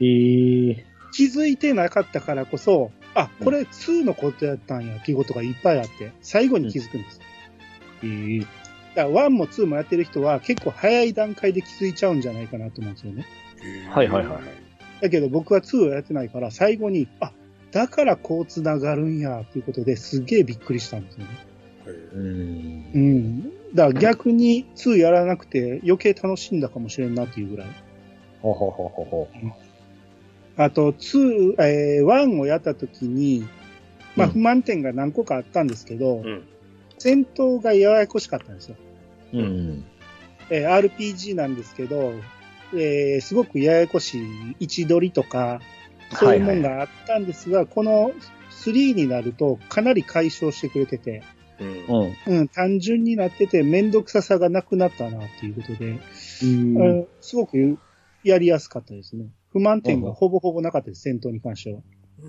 [0.00, 0.84] えー。
[1.12, 7.20] 気づいてなかったからこそ、あ、これ2のことやったんやっていうことがいっぱいあって、最後に気づくんです。
[8.02, 8.46] えー。
[8.94, 13.26] だから1も2もやってる人は結構早い段階で気づいちゃうんじゃないかなと思うんですよね。
[13.90, 14.42] はいはいはいはい
[15.00, 17.32] だけど僕は2をやってないから最後に、あ、
[17.70, 21.30] だからこう繋がるんやっていうことですげえびっくりしたんですよね。
[22.14, 22.90] うん。
[22.94, 23.42] うん。
[23.74, 27.68] だから逆に2やらなくて余計楽しんだかもしれんなっていうぐらい。
[28.42, 29.28] ほほほほほ。
[30.56, 33.48] あと、2、えー、1をやった時に、
[34.16, 36.42] まあうん不満点が何個かあったんですけど、うん。
[37.00, 38.76] 戦闘がややこしかったんですよ。
[39.32, 39.84] うん。
[40.50, 42.12] えー RPG なんですけど、
[42.74, 45.60] えーすごくややこしい位置取りとか、
[46.12, 48.12] そういうもんがあったんですが、この
[48.50, 51.22] 3になるとかなり解消してくれてて、
[51.58, 52.16] うん。
[52.28, 52.40] うん。
[52.40, 55.98] うん、単純になっててめんどくささがなくなったなっていうことで、
[56.42, 56.76] うん。
[56.76, 57.78] うんすごく
[58.22, 59.30] やりやすかったですね。
[59.52, 61.80] 不満点がほぼほぼなかったです、戦闘に関しては。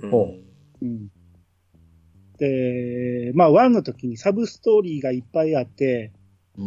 [0.10, 0.34] ほ
[0.82, 1.10] うん。
[2.42, 6.12] で、まあ、1の時にサブストーリーがいっぱいあって、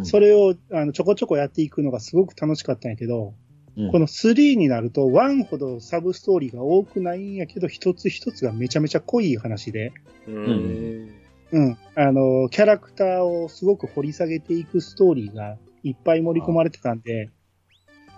[0.05, 3.35] それをあのちょこちょこやっていくのがすごく楽しかったんやけど、
[3.77, 9.93] うんこの3になると1ほどサブストーリーが多くないんやけど、一つ一つがめちゃめちゃ濃い話で、
[10.29, 11.11] うん。
[11.51, 11.79] うん。
[11.97, 17.31] あの、キャラクターをすごく掘り下げていくストーリーがいっぱい盛り込まれてたんで、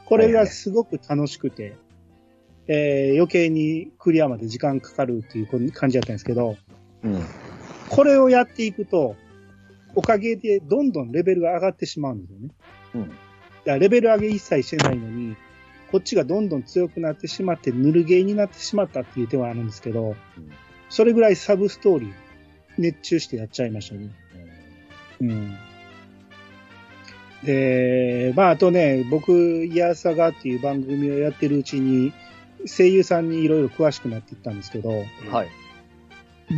[0.05, 1.75] これがすごく楽しくて、
[2.69, 6.59] えー余計にクリアまで時間かかるっていう感じだったんですけど、
[7.07, 7.25] うん。
[7.89, 9.17] これをやっていくと、
[9.95, 12.49] おかげでどんどんレベルが上がってしまうんですよね。
[12.95, 13.09] うん。
[13.09, 13.17] だか
[13.65, 15.37] らレベル上げ一切してないのに、
[15.91, 20.17] こっちがどんどん強くなってしまって、ぬるゲーになってしまったっていう手はあるんですけど、
[20.89, 22.13] それぐらいサブストーリー、
[22.79, 24.11] 熱中してやっちゃいましたね。
[25.21, 25.57] うん。
[27.45, 29.33] で、まあ、あとね、僕、
[29.65, 32.13] イヤーサガっていう番組をやってるうちに、
[32.67, 34.91] 声優さんにいろいろ詳しくなっていったんですけど、
[35.31, 35.49] はい。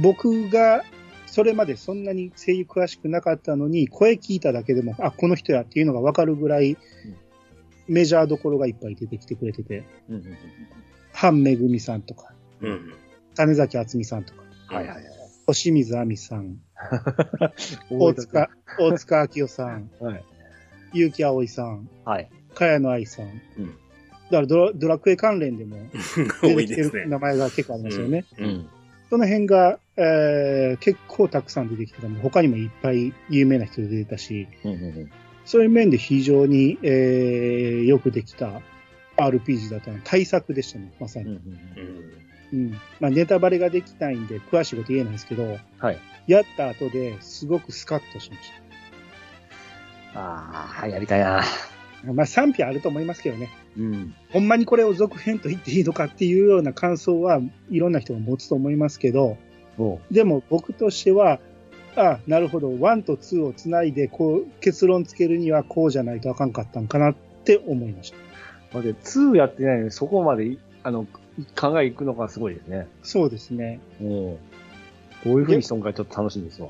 [0.03, 0.85] 僕が
[1.27, 6.77] それまでそんなに声優詳しくなかったのに、声聞いただけでも、あ、この人やっていうのがわかるぐらい、
[7.87, 10.24] メジャーどころがいっぱい出てきてくれてて、うん。
[11.12, 12.94] ハンめぐみさんとか、うん。
[13.35, 15.05] 種崎敦美さんとか、はいはいはい。
[15.46, 16.59] 星水亜美さん、
[17.90, 20.24] 大塚、大塚明夫さん、はい。
[20.92, 22.31] 結城葵さん、はい。
[22.55, 23.27] 茅野愛さん。
[23.59, 23.79] うん
[24.31, 25.77] だからドラドラクエ関連でも
[26.42, 26.83] 出多てきて。
[26.83, 28.27] る名前が結構ありますよね。
[28.37, 28.68] うん。
[29.11, 34.73] その辺が、えー結構たくさん出てきてたも他にもいっぱい有名な人出てたし、うん。
[34.73, 35.11] うん。
[35.44, 38.61] そういう面で非常に、えーよくできた
[39.16, 41.27] RPG だったの対策でしたね、まさに。
[41.27, 41.38] んうん。
[42.53, 42.71] うん。
[43.01, 45.99] まあ、ネタバレができないんで、詳しいこと言えないですけど、はい。
[46.27, 48.53] やった後ですごくスカッとしまし
[50.14, 51.42] ああ、やりたいな。
[52.05, 52.12] た。
[52.12, 53.51] まあ、賛否あると思いますけどね。
[53.79, 54.14] うん。
[54.31, 59.38] ほんまにこれを続編と言っていいのかっていうような感想はいろんな人が持つと思いますけど、
[59.79, 61.38] おでも僕としては、
[61.97, 67.14] あなるほど、1と2をつないで、こう、結論つけるにはこうじゃないとあかんかったんかなっ
[67.45, 68.17] て思いました。
[68.73, 71.07] まあ、で、2やってないのにそこまでい、あの、
[71.57, 72.88] 考えいくのがすごいですね。
[73.03, 73.81] そうですね。
[74.01, 74.09] うん。
[75.25, 76.69] どういう風にしとんかちょっと楽しみですわ。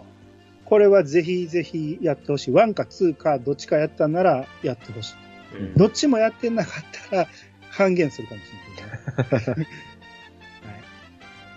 [0.64, 2.54] これはぜひぜひやってほしい。
[2.54, 5.27] 1か2かどっちかやったんならやってほしい。
[5.54, 7.28] うんどっちもやってなかったら
[7.70, 9.66] 半減するかもしれないけどね。
[10.62, 10.82] はい、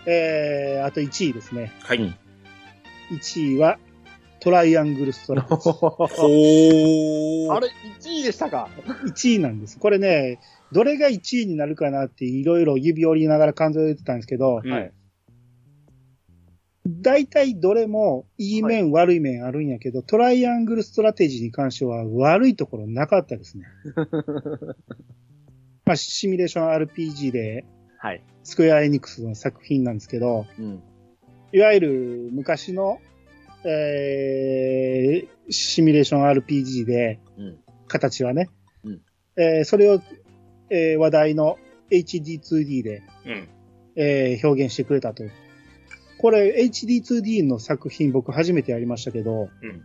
[0.05, 1.71] えー、あと1位ですね。
[1.81, 1.97] はい。
[1.97, 2.15] うん
[3.11, 3.77] 1位は
[4.39, 7.53] トライアングルストラテジ ー。
[7.53, 7.67] あれ、
[7.99, 8.69] 1位でしたか
[9.05, 9.77] ？1位なんです。
[9.77, 10.39] これね、
[10.71, 14.91] どれが1位になるかなっていろいろ指折りながら感じてたんですけど、うんはい。
[16.87, 23.65] 大体どれもいい面、悪い面あるんやけど、トライアングルストラテジーに関しては悪いところなかったですね。
[25.85, 27.65] まあ、シミュレーション RPG で、
[27.97, 28.23] はい。
[28.43, 30.81] スクエアエニックスの作品なんですけど、うん。
[31.51, 32.99] いわゆる昔の、
[33.63, 37.57] えー、シミュレーション RPG で、うん。
[37.87, 38.49] 形はね、
[38.83, 39.01] うん
[39.37, 40.01] えーそれを、
[40.69, 41.57] えー話題の
[41.91, 43.49] HD2D で、うん。
[43.95, 45.23] えー表現してくれたと。
[46.21, 49.81] これ HD2D の作品僕初めてやりましたけど、うん。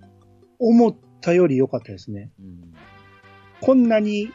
[0.58, 2.30] 思ったより良かったですね。
[2.38, 2.74] うん。
[3.62, 4.30] こんなに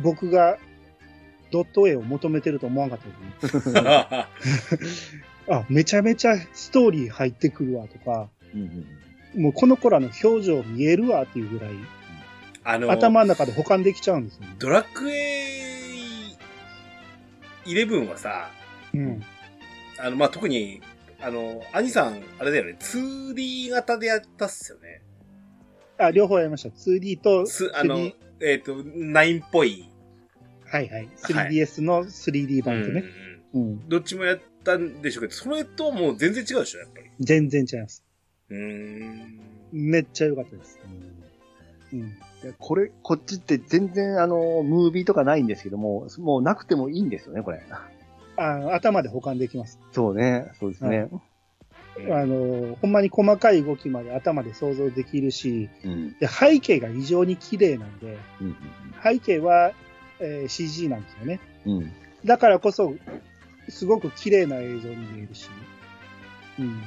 [0.00, 0.56] 僕が
[1.50, 3.80] ドット絵を求めてると思わなかったですね。
[5.50, 9.42] あ、めちゃめちゃストーリー入ってくるわとか、うん。
[9.42, 11.74] もうこの子らの表情見えるわっていうぐらい、
[12.62, 14.54] あの、頭の中で保管できちゃうんですよね。
[14.60, 15.64] ドラクエ
[17.66, 18.50] 11はさ、
[18.94, 19.24] うん。
[20.04, 20.82] あの、まあ、特に、
[21.18, 25.00] あの、兄さん、あれだよね、2D 型でやったっすよね。
[25.96, 26.68] あ、両方やりました。
[26.68, 29.88] 2D とす、あの 3D、えっ、と、9っぽい。
[30.66, 31.08] はいはい。
[31.16, 33.04] 3DS の 3D 版とね。
[33.54, 33.88] うんうんうん。
[33.88, 37.10] どっちもやったんでしょうけど、それともう全然違うでしょ、やっぱり。
[37.20, 38.04] 全然違います。
[38.50, 39.40] うーん。
[39.72, 40.78] めっちゃ良かったです。
[41.92, 42.00] うん。
[42.00, 47.62] いやこれ、こっちって全然あの、ムービーとかないんですけども、もうなくてもいいんですよね、これ。
[48.36, 49.78] あ頭で保管できます。
[49.92, 51.08] そうね、そうですね。
[52.10, 56.16] あの、ほんまに細かい動きまで頭で想像できるし、うん。
[56.18, 58.56] で背景が異常に綺麗なんで、うん。
[59.02, 59.72] 背景は、
[60.20, 61.40] えー CG なんですよね。
[61.66, 61.92] うん。
[62.24, 62.94] だからこそ、
[63.68, 65.48] すごく綺麗な映像に見えるし。
[66.58, 66.82] うん。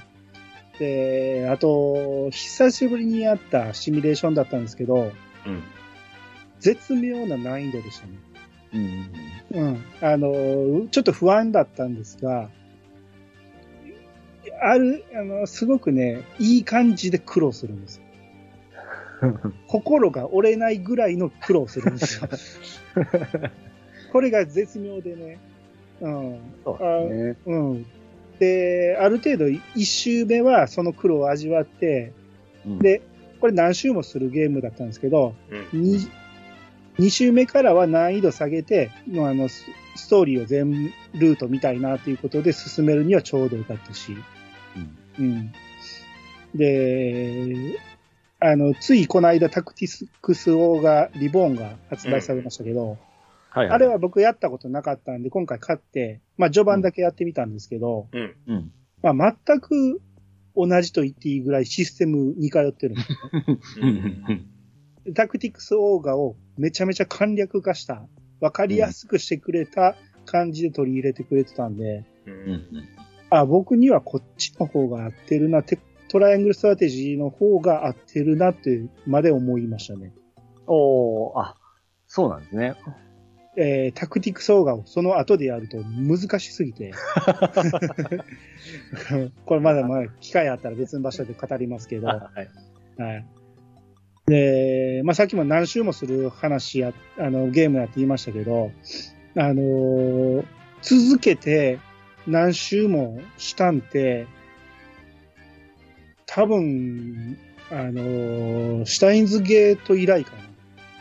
[0.77, 5.11] で、あと、久しぶりにやったシミュレーションだったんですけど、
[5.45, 5.63] うん。
[6.59, 8.13] 絶妙な難易度でしたね。
[8.73, 9.11] うん。
[9.51, 9.83] うん。
[10.01, 12.49] あの、ちょっと不安だったんですが、
[14.61, 18.03] ある、あの、すごくね、いい感じで苦労するんですよ。
[19.67, 22.29] 心が折れないぐらいの苦労するんですよ。
[24.11, 25.39] これが絶妙でね。
[26.01, 26.39] うん。
[26.63, 27.55] そうですね。
[27.57, 27.85] うん。
[28.39, 32.13] で、ある程度、一周目はその苦労を味わって、
[32.65, 33.01] うん、で、
[33.39, 35.33] これ何周もするゲームだったんですけど、
[35.73, 35.81] うん。
[35.81, 35.99] に
[36.99, 44.15] 2周目からは難易度下げて、もうあの、スストーリーを全ルート見たいなということで進めるにはちょうどよかったし、
[44.75, 45.53] うんうん。
[46.55, 47.79] で、
[48.39, 52.97] あの、ついこの間タクティクスオーが、リボーンが発売されましたけど、
[53.49, 58.35] はい、あれは僕やったことなかったんで、今回買って、まあ序盤だけやってみたんですけど、うん。
[58.47, 58.71] うん。
[59.01, 60.01] まあ全く
[60.55, 63.09] 同じと言っていいぐらいシステムに通ってるんです
[63.81, 63.85] う
[65.11, 65.13] ん。
[65.15, 68.07] タクティクスオーガをめちゃめちゃ簡略化した、
[68.39, 72.31] わかりやすくしてくれた感じで取り入れてくれてたんで、う。
[72.31, 72.87] うんん。
[73.29, 80.13] あ、僕にはこっちの方が合ってるな、テトライアングルストラテジーの方が合ってるなってまで思いましたね。
[80.67, 81.55] おー、あ、
[82.07, 82.75] そうなんですね。
[83.59, 86.93] えー、タクティクスオーガをその後でやると難しすぎて。
[89.45, 92.07] これまだまだ機会あったら別の場所で語りますけど。
[92.07, 92.31] は
[92.97, 93.01] い。
[93.01, 93.25] はい。
[94.27, 98.71] で、まあ、さっきも何周もする話や、あの、ゲームやって言いましたけど、
[99.37, 100.45] あのー
[100.81, 101.79] 続けて
[102.27, 104.27] 何周もしたんて、
[106.25, 107.37] 多分、
[107.71, 110.43] あのーシュタインズゲート以来かな。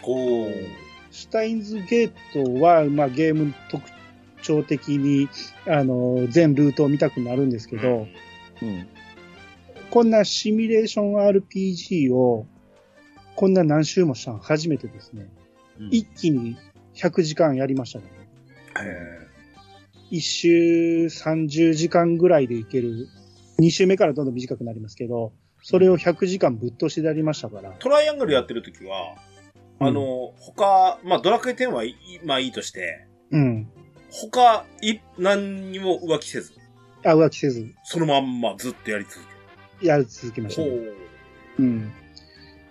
[0.03, 0.51] こう。
[1.13, 3.83] シュタインズゲートは、まあ、ゲーム特
[4.43, 5.29] 徴的に、
[5.67, 8.07] あのー全ルートを見たくなるんですけど、
[8.63, 8.87] うん。
[9.91, 12.47] こんなシミュレーション RPG を、
[13.37, 15.29] こんな何周もしたの初めてですね。
[15.79, 16.57] うん一気に
[16.95, 18.07] 100時間やりましたね。
[18.83, 19.27] へ
[20.11, 23.09] 1周30時間ぐらいでいける。
[23.61, 25.33] 2周目からどんどん短くなりますけど、
[25.63, 27.73] それを100時間ぶっ通しでやりましたから。
[27.79, 29.17] トライアングルやってる時は、
[29.79, 33.69] あの、他、まあ、ドラクエ10はいい、まあいいとして、うん。
[34.11, 36.53] 他、い、何にも浮気せず、
[37.05, 39.21] あ、浮気せず、そのまんまずっとやり続
[39.83, 40.57] やり続けまし。
[40.57, 40.69] たね。
[41.59, 41.93] うん。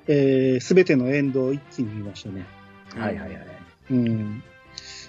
[0.08, 2.46] えすべてのエンドを一気に見ましたね。
[2.96, 3.48] はいはいはい。
[3.92, 4.44] うん。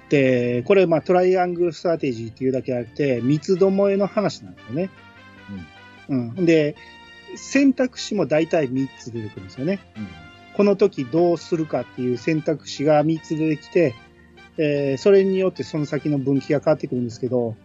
[0.09, 4.90] で、これ、まあ、トライアングルストラテジーっていうだけあって、三つどもえの話なんですよね。
[6.09, 6.47] うん。
[6.47, 6.76] で、
[7.34, 9.80] 選択肢も大体3つ出てくるんですよね。
[10.57, 13.94] この時どうするかっていう選択肢が3つ出てきて、
[14.59, 17.57] えーそれによってその先の分岐が変わってくるんですけど、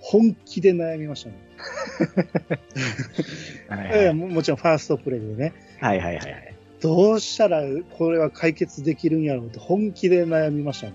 [0.00, 1.36] 本気で悩みましたね。
[3.68, 5.52] はいえーももちろんファーストプレイでね。
[5.80, 6.54] はいはいはいはい。
[6.80, 7.62] どうしたら
[7.98, 10.92] これは解決できるんやろうって本気で悩みましたね。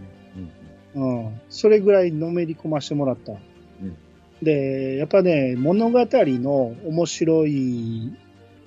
[0.95, 1.41] うん。
[1.49, 3.34] それぐらいのめり込ましてもらった。
[3.34, 3.38] ん
[4.41, 8.13] で、やっぱね、物語の面白い、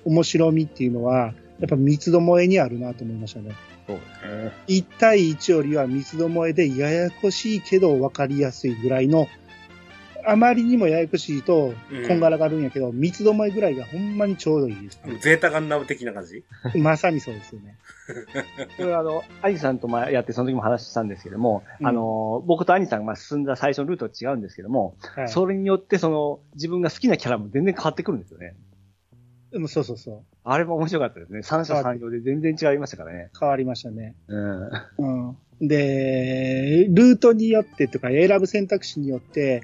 [0.05, 3.51] 面白みっていうのは、やっぱ三つどもえにあるなと思いましたね。
[3.87, 4.01] そうね。
[4.67, 9.27] 1対1よりは三つどもえでややこしいけど分かりやすいぐらいの、
[10.25, 16.43] あまりにもややこしいとうんこんがらがるんやけど、三つどもえぐらいがほんまにちょうどいいです、ゼータガンダム的な感じ？
[16.79, 17.77] まさにそうですよね。
[18.77, 25.29] これはあの、アニさんとまやってその時も話したんですけども、うんあの、僕とアニさんがまあ進んだ最初のルートは違うんですけども、はい。
[25.29, 28.55] それによってその、自分が好きなキャラも全然変わってくるんですよね。
[29.51, 30.21] でもそうそうそう。
[30.43, 31.41] あれも面白かったですね。
[31.43, 33.29] 三者三様で全然違いましたからね。
[33.39, 34.15] 変わりましたね。
[34.27, 34.69] うん。
[34.97, 35.67] うん。
[35.67, 39.63] で、ルートによってとか選ぶ選択肢によって、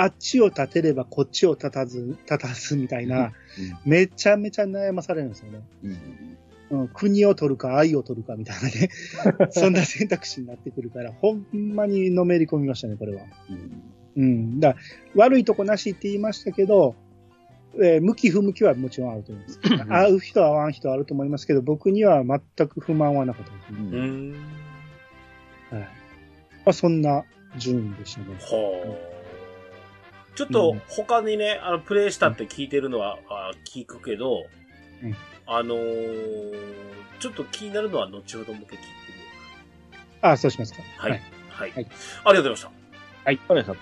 [0.00, 3.32] あっちを立てればこっちを立たず、立たずみたいな、
[3.84, 5.60] めちゃめちゃ悩まされるんですよね。
[6.70, 6.80] うん。
[6.80, 8.90] うん、国を取るか愛を取るかみたいなね、
[9.50, 13.24] そんな選択肢になってくるから、ほんまにのめり込みましたね、これは。
[13.50, 13.82] うん
[14.16, 14.60] うん。
[14.60, 14.76] だ
[15.14, 16.94] 悪いとこなしって言いましたけど、
[17.80, 19.60] えー向き不向きはもちろんあると思います。
[19.88, 23.88] 合う人は合わん人はあると思いますけど、僕には全く不満はなかったですね。
[23.90, 24.32] うんうん。
[25.70, 25.82] はい。
[25.82, 25.88] ま
[26.66, 27.24] あ、そんな
[27.56, 28.26] 順位でしたね。
[28.34, 29.17] はあ。
[30.38, 34.44] ちょっと他にね、あの、プレイしたって聞いてるのは、あ聞くけど、
[35.02, 35.16] うん
[35.46, 36.54] あのー
[37.18, 38.86] ちょっと気になるのは後ほどもう一回聞いて
[39.92, 40.78] みよあそうしますか。
[40.98, 41.08] うか。
[41.08, 41.20] はい。
[41.48, 41.70] はい。
[41.72, 42.70] はいありがとうございました。
[43.24, 43.40] はい。
[43.48, 43.80] お願いします。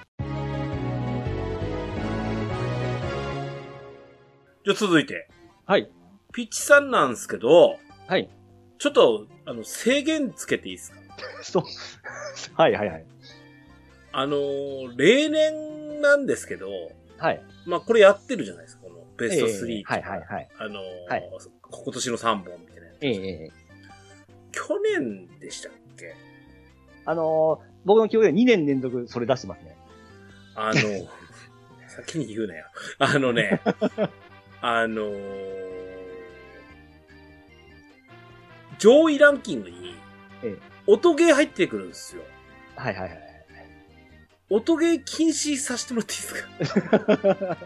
[4.64, 5.28] じゃあ続いて、
[5.66, 5.90] はい。
[6.32, 7.78] ピッチさんなんですけど、
[8.08, 8.30] はい。
[8.78, 10.98] ちょっと、あの、制限つけていいですか？
[11.42, 11.64] そう。
[12.54, 13.04] はいはいはい。
[14.12, 15.52] あのー例年
[16.00, 16.68] なんですけど、
[17.18, 17.42] はい。
[17.64, 20.48] まあ、これやってるじゃないですか、このベスト3ええはいはいはい。
[20.58, 21.30] あのーはい
[21.68, 22.96] 今年の3本みたいなやつ。
[23.02, 23.50] ええええ。
[24.52, 26.14] 去年でしたっけ？
[27.04, 29.76] あのー僕の記憶では2年連続それ出してますね。
[30.56, 30.80] あの、
[31.88, 32.66] 先に言うなよ。
[32.98, 33.60] あのね、
[34.60, 35.66] あのー
[38.78, 39.94] 上位ランキングに
[40.42, 42.22] ええ、音ゲー入ってくるんですよ。
[42.76, 43.25] はいはいはい。
[44.50, 47.56] 音ゲー禁止させてもらっていいですか？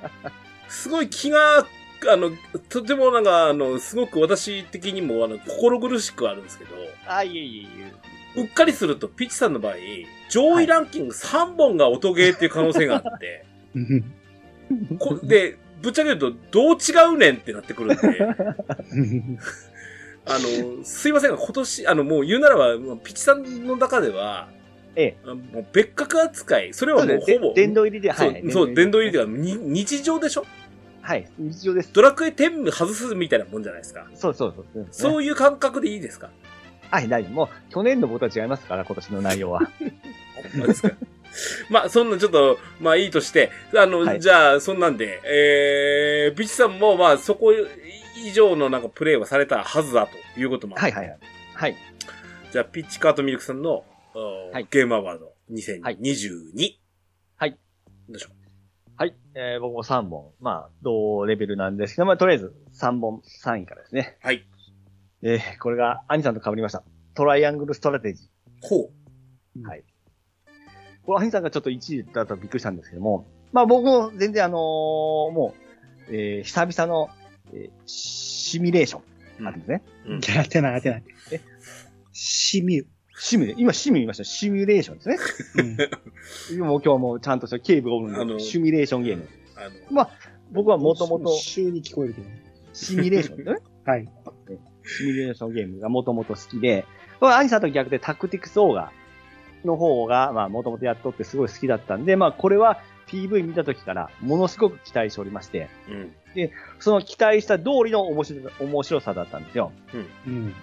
[0.68, 2.30] すごい気が、あの、
[2.68, 6.70] とてもなんか、あの、すごく私的にも、あの、心苦しくあるんですけど、
[7.06, 7.68] あ、いえいえい
[8.36, 8.40] え。
[8.42, 9.74] うっかりすると、ピッチさんの場合、
[10.30, 14.04] 上位ランキング3本が音ゲーっていう可能性があって、うん
[15.00, 18.20] こで、ぶっちゃけ言うと、どう違うねんってなってくるんで、
[20.24, 24.48] あの、すいませんが、今年、あの、もう言うならば、ピッチさんの中では、
[24.96, 25.16] ええ。
[25.24, 28.42] あもう別格扱い、それはもうほぼ、殿堂入りで、はい。
[28.50, 29.18] そう、殿堂入りで。
[29.18, 30.44] では、に日常でしょ？
[31.02, 31.28] はい。
[31.38, 31.92] 日常です。
[31.92, 34.06] ドラクエ10外すみたいなもんじゃないですか。
[34.14, 34.86] そうそうそう。
[34.90, 36.30] そういう感覚でいいですか？
[36.90, 37.32] はい、大丈夫。
[37.32, 39.60] もう、去年の僕とは違いますから、今年の内容は。
[40.56, 40.90] そうですか
[41.70, 47.52] まあ、そんなちょっと、まあいいとして、あの、はいじゃあ、そんなんで、えー、ピッチさんも、まあ、そこ
[48.16, 51.18] 以上のなんかプレイはされたはずだということもはいはいはい。
[51.54, 51.76] はい。
[52.50, 53.84] じゃあ、ピッチカートミルクさんの、お
[54.18, 56.72] はいゲームアワード2022。
[57.36, 57.52] はい。
[57.52, 57.58] ど
[58.08, 58.30] うでしょ
[58.96, 59.14] はい。
[59.34, 60.32] えー、僕も3本。
[60.40, 64.18] まあ、同レベルなんですけど、まあ、とりあえず3本、3位からですね。
[64.22, 64.46] うはい。
[65.22, 66.82] えー、これが、アニさんと被りました。
[67.14, 68.28] トライアングルストラテジ
[68.60, 69.66] ほー。
[69.66, 69.84] はい。
[71.02, 74.58] これ、アニさんがちょっと1位だとびっくりしたんですけども、まあ僕も全然あのー
[75.32, 75.54] も
[76.08, 77.10] う、えー、久々の、
[77.52, 79.02] えーシミュレーショ
[79.40, 79.82] ンなんですね。
[80.06, 80.14] う。
[80.14, 80.20] うん。
[80.20, 81.04] やってない、やってない。
[81.32, 81.40] え
[82.12, 82.84] シミュ。
[83.22, 84.24] シミュレ、今シミュ言いました。
[84.24, 85.18] シミュレーションですね。
[86.50, 89.28] うん もう今日はもうちゃんとした警部がおるあのので、シミュレーションゲーム。
[89.56, 90.10] あの、まあ、
[90.50, 92.26] 僕はもともと週に聞こえるけど。
[92.72, 93.56] シミュレーションですね。
[93.84, 94.08] はい。
[94.84, 96.86] シミュレーションゲームがもともと好きで、
[97.20, 98.90] アニさんと逆でタクティクスオーガ
[99.66, 106.50] の方が、まあ、もともとやっとってすごい好きだったんで、まあ、これは PV 見た時からものすごく期待しておりまして、うん。
[106.78, 109.72] その期待した通りの面白面白さだったんですよ。
[110.26, 110.54] うん。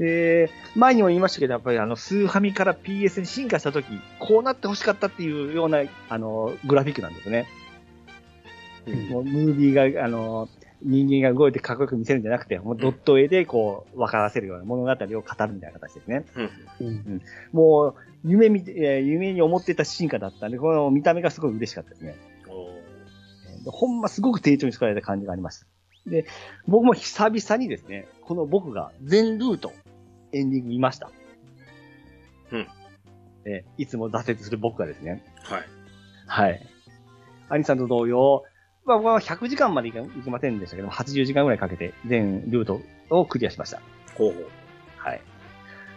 [0.00, 3.86] で、前にも言いましたけど、やっぱりあの、スーファミから PS に進化した時、
[4.18, 7.46] こうなって欲しかったっていうような、あの、グラフィックなんですね。
[8.86, 10.48] うんもうムービーが、あの、
[10.82, 16.24] 人間が動いてかっこよく見せるんじゃなくて、もうドット絵でこう、分からせるような物語を語るみたいな形ですね。
[16.80, 16.86] うん。
[16.86, 17.22] うん。
[17.52, 17.94] もう、
[18.24, 22.16] 夢見て、えー夢に思ってた進化だったんで、この見た目がすごい嬉しかったですね。
[23.66, 25.66] ほんますごく丁重に作られた感じがありました。
[26.06, 26.24] で、
[26.66, 29.72] 僕も久々にですね、この僕が全ルート、
[30.32, 31.10] エンディング見ました。
[32.52, 32.68] うん。
[33.44, 35.24] えーいつも挫折する僕がですね。
[35.42, 35.64] はい。
[36.26, 36.66] はい。
[37.48, 38.44] 兄さんと同様、
[38.84, 43.80] まあ、僕は100時間までいかいきませんでしたけども、80時間ぐらいかけて全ルートをクリアしました。
[44.14, 44.46] ほうほう。
[44.96, 45.20] はい。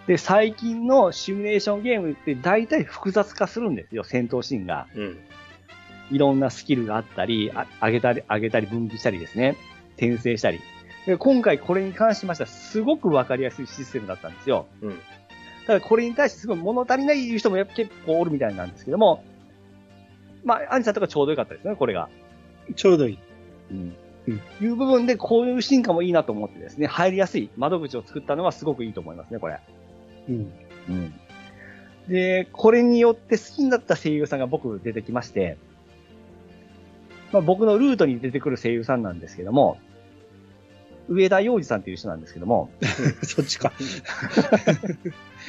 [0.07, 4.87] で、最近のシミュレーションゲームって大体複雑化するんですよ、戦闘シーンが。
[4.95, 5.17] うん。
[6.11, 9.55] いろんなスキルがあったり、あ上げたり、上げたり分岐したりですね。
[9.95, 10.59] 転生したり。
[11.05, 14.67] で今回これに関しましてはすごくわかりやすいシステムだったんですよ。
[14.81, 14.99] うん。
[15.67, 19.23] ただこれに対してすごい物足りない人もやっぱ結構おるみたいなんですけども、
[20.43, 22.09] まあ、アニさんとかちょうどよかったですね、これが。
[22.75, 23.19] ちょうどいい。
[23.71, 23.95] うん。
[24.61, 29.59] いう部分でこういう進化もいいなと思ってですね、入りやすい窓口を作ったのはすごくいいと思いますね、これ。
[30.29, 30.51] うん。
[30.89, 31.13] うん。
[32.07, 35.57] で、これによって好きになった声優さんが僕出てきまして、
[37.31, 39.77] まあ、僕のルートに出てくる声優さんなんですけども、
[41.09, 42.69] 上田洋二さんっていう人なんですけども、
[43.23, 43.71] そっちか。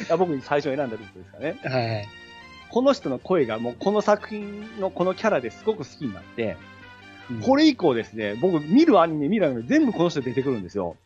[0.07, 1.59] いや僕に最初選んだルートですからね。
[1.63, 2.09] はい。
[2.71, 6.57] この人の声がもうこの作品のこのキャラですごく好きになって、
[7.31, 10.97] うんこれ以降ですね、僕見るアニメ見るアニメ全部この人出てくるんですよ。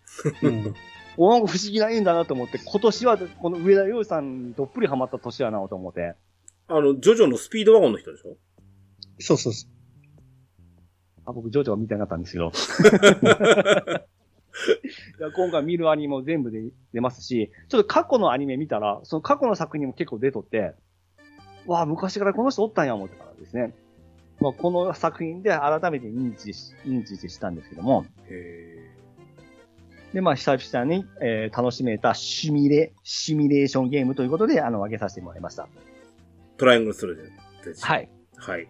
[0.42, 0.74] うん。
[1.16, 6.14] おなんか不思議な縁だなと思って、今年はこの上田洋二さんにどっぷりハマった年だなと思って、
[6.66, 8.36] あの、ジョジョのスピードワゴンの人でしょ？
[9.20, 9.68] そうそうそ
[11.24, 12.50] あ、僕、ジョジョが見たかったんですけど。
[15.18, 20.74] いや今回見るアニメも全部で出ますし、ちょっと過去のアニメ見たら、その過去の作品にも結構出とって、
[21.66, 23.74] わあ、昔からこの人おったんや思ってからですね。
[24.40, 28.94] まあ、この作品で改めて認知し、認知したんですけども、へ
[30.14, 35.64] で、まあ、久々に、えー楽しめたシミュレ、シミュレーションゲームということで、あの、挙げさせてもらいました。
[35.64, 35.66] ー
[36.56, 37.16] トライアングルストレー
[37.62, 37.84] トです。。
[37.84, 38.08] はい
[38.56, 38.68] い。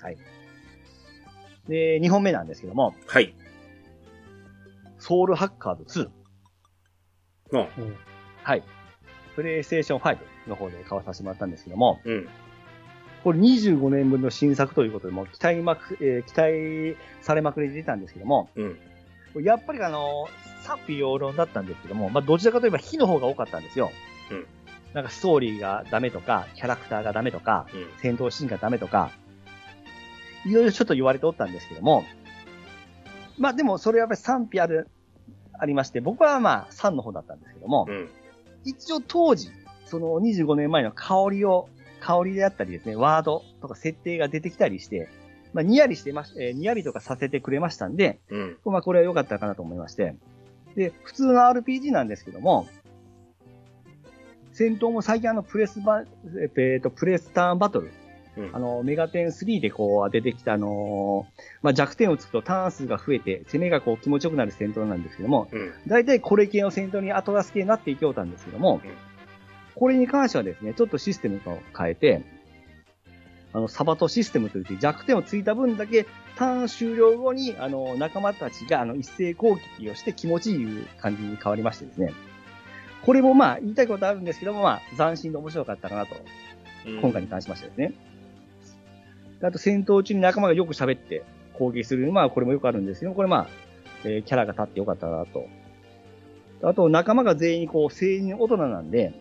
[0.00, 0.16] はい。
[1.68, 3.34] で、2本目なんですけども、はい。
[5.06, 6.10] ソウルハッカーズ
[7.52, 7.58] 2。
[7.60, 7.80] あう。
[7.80, 7.96] うん
[8.42, 8.62] はい。
[9.36, 12.28] プレイステーション5の方で買わさせてもらったんですけども、うん。
[13.22, 19.44] これ25年分の新作ということで、もう期待まく、えー期待されまくりで出たんですけども、うん。
[19.44, 20.28] やっぱりあの、
[20.62, 23.92] 賛否両論だったんですけども、まあ、どちらかといえば火の方が多かったんですよ。
[24.32, 24.46] うん。
[24.92, 27.86] なんかストーリーがダメとか、キャラクターがダメとか、うん。
[27.98, 29.12] 戦闘シーンがダメとか、
[30.44, 32.04] いろいろちょっと言われておったんですけども、
[33.38, 34.88] まあでもそれはやっぱり賛否ある、
[35.58, 38.08] ありまして、僕はまあ3の方だったんですけども、うん。
[38.64, 39.50] 一応当時、
[39.86, 41.68] その25年前の香りを、
[42.00, 45.08] 香りであったりですね、ワードとか設定が出てきたりして、
[45.52, 48.58] まあ、ニヤリしてまし、えーニヤリとかさせてくれましたんで、うん。
[48.64, 50.14] まあ、これは良かったかなと思いまして。
[50.74, 52.68] で、普通の RPG なんですけども、
[54.52, 56.04] 戦闘も最近あの、プレスバ、
[56.60, 57.90] えっと、プレスターンバトル、
[58.36, 65.72] うんあの、メガテン3でこう出てきたあのーまあ、弱点をつくとターン数が増えて、攻めがこう気持ちよくなる戦闘なんですけども、うん。
[65.86, 68.90] 大体これ系の戦闘に後出し系になっていきようたんですけども、うん
[69.76, 72.22] これに関してはですね、ちょっとシステムを変えて、
[73.52, 76.06] あの、サバトシステムといって弱点をついた分だけ、
[76.36, 82.14] ターン終了後に、あの、仲間たちが、あの、一斉攻撃をして気持ちいい感じに変わりましてですね。
[83.04, 86.16] これもまあ、言いたいことあるんですけども、まあ、斬新で面白かったかなと、
[86.86, 87.88] 今回に関しましてですね。
[87.88, 87.94] で
[89.42, 91.22] あと、戦闘中に仲間がよく喋って
[91.54, 93.46] 攻撃する、まあ、これもよくあるんですけど、これまあ、
[94.04, 95.46] えーキャラが立ってよかったなと。
[96.62, 99.12] あと、仲間が全員こう、成人大人なんで、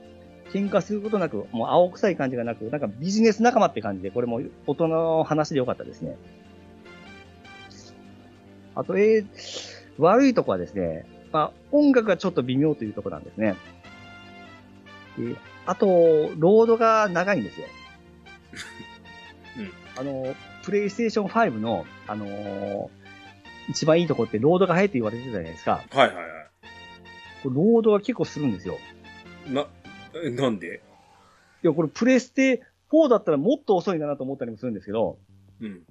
[0.53, 6.17] 喧嘩することなく、もう青臭い感じがなく、なんかビジネス仲間って感じで、これも大人の話でよかったですね。
[8.75, 13.55] あと、えー悪いとこはですね、まあ、音楽がちょっと微妙というとこなんですね。
[15.17, 15.35] で
[15.65, 15.87] あと、
[16.37, 17.67] ロードが長いんですよ。
[19.59, 22.89] うんあの、プレイステーション5の、あのー
[23.67, 25.83] 一番いいとこってロードが速いって言われてたじゃないですか。
[25.89, 26.21] はいはいは
[27.41, 28.77] これロードが結構するんですよ。
[29.49, 29.51] い。
[29.51, 29.65] な、
[30.23, 30.81] えなんで？
[31.63, 35.17] いや、これプレステ4だったらもっと遅いかなと思ったりもするんですけど、
[35.61, 35.81] うん。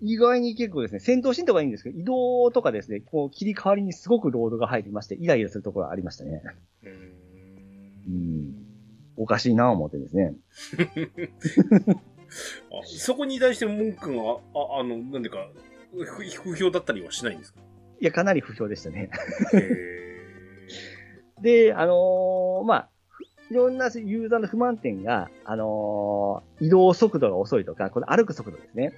[0.00, 6.42] 意外に結構ですね、戦闘シーンとかいいんですけど、移動とかですね、こう切り替わりにすごくロードが入りまして、イライラするところがありましたね。
[6.82, 6.90] うー
[8.08, 8.54] うんん。
[9.16, 10.34] おかしいなぁ思ってですね。
[12.70, 14.22] あそこに対して文句が、
[14.54, 15.48] あ、あの、なんでか、
[15.92, 17.60] ふ不評だったりはしないんですか？
[18.00, 19.10] いや、かなり不評でしたね。
[19.54, 19.60] へ
[21.40, 22.88] で、あのーまあ、
[23.50, 28.92] いろんなユーザーの不満点が、あのー移動速度が遅いとか、この歩く速度ですね。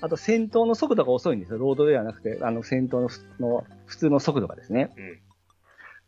[0.00, 1.58] あと、戦闘の速度が遅いんですよ。
[1.58, 4.92] ロードではなくて、あの、戦闘のふの普通の速度がですね。
[4.96, 5.18] うん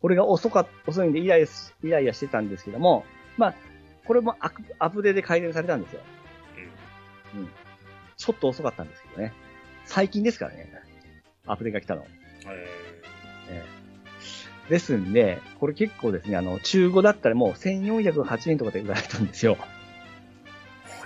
[0.01, 3.05] これが遅か、遅いんでイライラし、イライラしてたんですけども、
[3.37, 3.55] まあ、
[4.07, 6.01] これもアップアップデートで改善されたんですよ。
[7.35, 7.49] うん。
[8.17, 9.33] ちょっと遅かったんですけどね。
[9.85, 10.71] 最近ですからね。
[11.45, 12.01] アップデートが来たの。
[12.01, 12.07] ーへ
[13.49, 13.81] ええ
[14.69, 19.57] ですんで、これ結構ですね、あの、中古だったらもう1408円とかで売られたんですよ。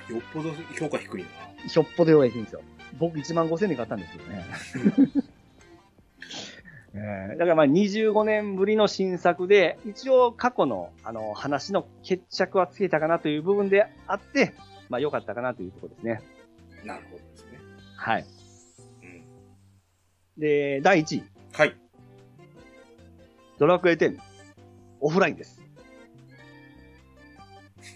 [0.07, 1.29] ーよっぽど評価低いな。
[1.67, 2.61] ひょっぽど弱いんですよ。
[2.99, 4.45] 僕1万5000円で買ったんですけどね。
[6.97, 14.53] ええだからまあ25年ぶりの新作で、一応過去のあの話の決着はつけたかなという部分であって、
[14.89, 16.21] まあ良かったかなというところですね。
[16.83, 17.59] なるほどですね。
[17.97, 18.25] はい。
[19.03, 20.41] うん。
[20.41, 21.23] で、第1位、
[21.53, 21.75] はい。
[23.57, 24.17] ドラクエ10、
[24.99, 25.61] オフラインです。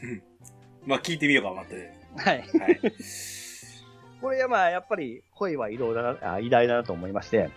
[0.85, 1.91] まあ聞いてみようか、待って。
[2.17, 2.39] はい。
[2.39, 2.79] はい。
[4.21, 7.49] これはまあ、やっぱり声は偉大だな、あ偉大だなと思いまして、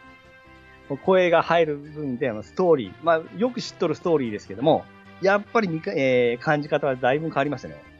[1.04, 4.84] 声が入る分で、あのストーリー、まあ、よく知っとるストーリーですけども、
[5.20, 7.91] やっぱりえー感じ方はだいぶ変わりましたね。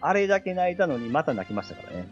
[0.00, 2.08] あれだけ泣いたのにまた泣きましたからね。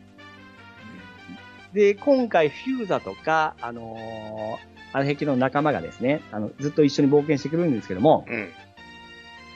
[1.73, 8.49] で、今回フューザとか、あのーあの壁の仲間がですね、あの、ずっと一緒に冒険してくるんですけども、うん。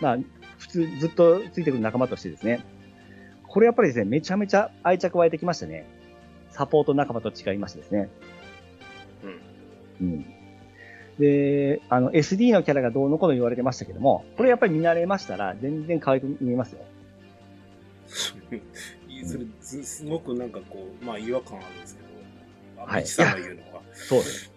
[0.00, 0.18] まあ、
[0.58, 2.64] 普通、ずっとついてくる仲間としてですね、
[3.46, 5.86] これやっぱりですね、めちゃめちゃ愛着湧いてきましたね。
[6.50, 8.08] サポート仲間と違いましてですね。
[10.00, 10.26] うん。
[11.20, 16.80] で、あの、SD のキャラがどうのこうの言われてましたけども、これやっぱり見慣れましたら、全然可愛く見えますよ。
[18.08, 22.08] それず、すごくなんかこう、まあ違和感あるんですけど、
[22.84, 23.82] はいさんが言うのは。
[23.92, 24.52] そうです。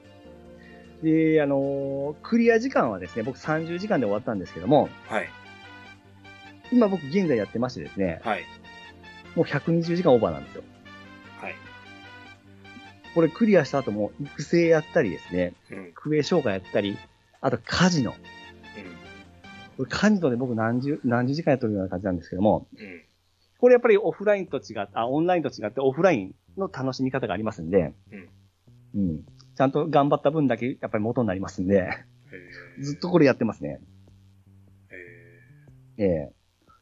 [1.04, 5.30] で、あのクリア時間はですね、僕30時間で終わったんですけども、はい。
[6.72, 8.44] 今僕現在やってましてですね、はい。
[9.36, 10.64] もう120時間オーバーなんですよ。
[11.40, 11.56] はい。
[13.14, 15.78] これクリアした後も育成やったりですね、うん。
[15.78, 15.92] うん。
[15.94, 16.98] クエ消化やったり、
[17.42, 18.14] あとカジノ。
[19.78, 23.04] これカジノで僕何十、何十時間やってるような感じなんですけども、うん。
[23.62, 27.94] これやっぱりオフラインと違って、あ、オンラインと違ってオフラインの楽しみ方がありますんで、
[28.96, 29.02] うん。
[29.02, 29.26] うん。
[29.56, 31.88] ちゃんと頑張った分だけやっぱり元になりますんで、
[32.32, 33.80] えずっとこれやってますね。
[35.98, 36.32] えええ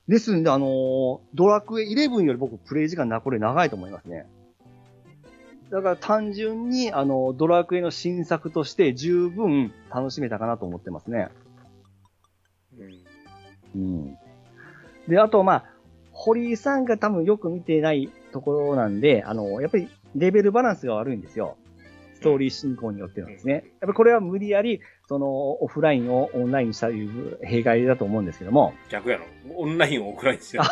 [0.07, 4.25] ですんで、あのードラクエ11より僕プレイ時間な、これ長いと思いますね。
[5.71, 11.27] だから単純に、あの、ドラクエの新作として十分楽しめたかなと思ってますね。
[12.77, 13.81] ーうん。
[13.81, 14.17] うん。
[15.09, 15.78] で、あと、まあ、
[16.21, 21.55] 堀井さんが多分よく見てないところなんで、あの、やっぱりレベルバランスが悪いんですよ。
[22.15, 23.53] ストーリー進行によってなんですね。
[23.53, 25.27] やっぱりこれは無理やり、その、
[25.63, 29.23] オフラインをオンラインにしたという弊害だと思うんですけども、逆やろ。
[29.55, 30.63] オンラインをオフラインしてる。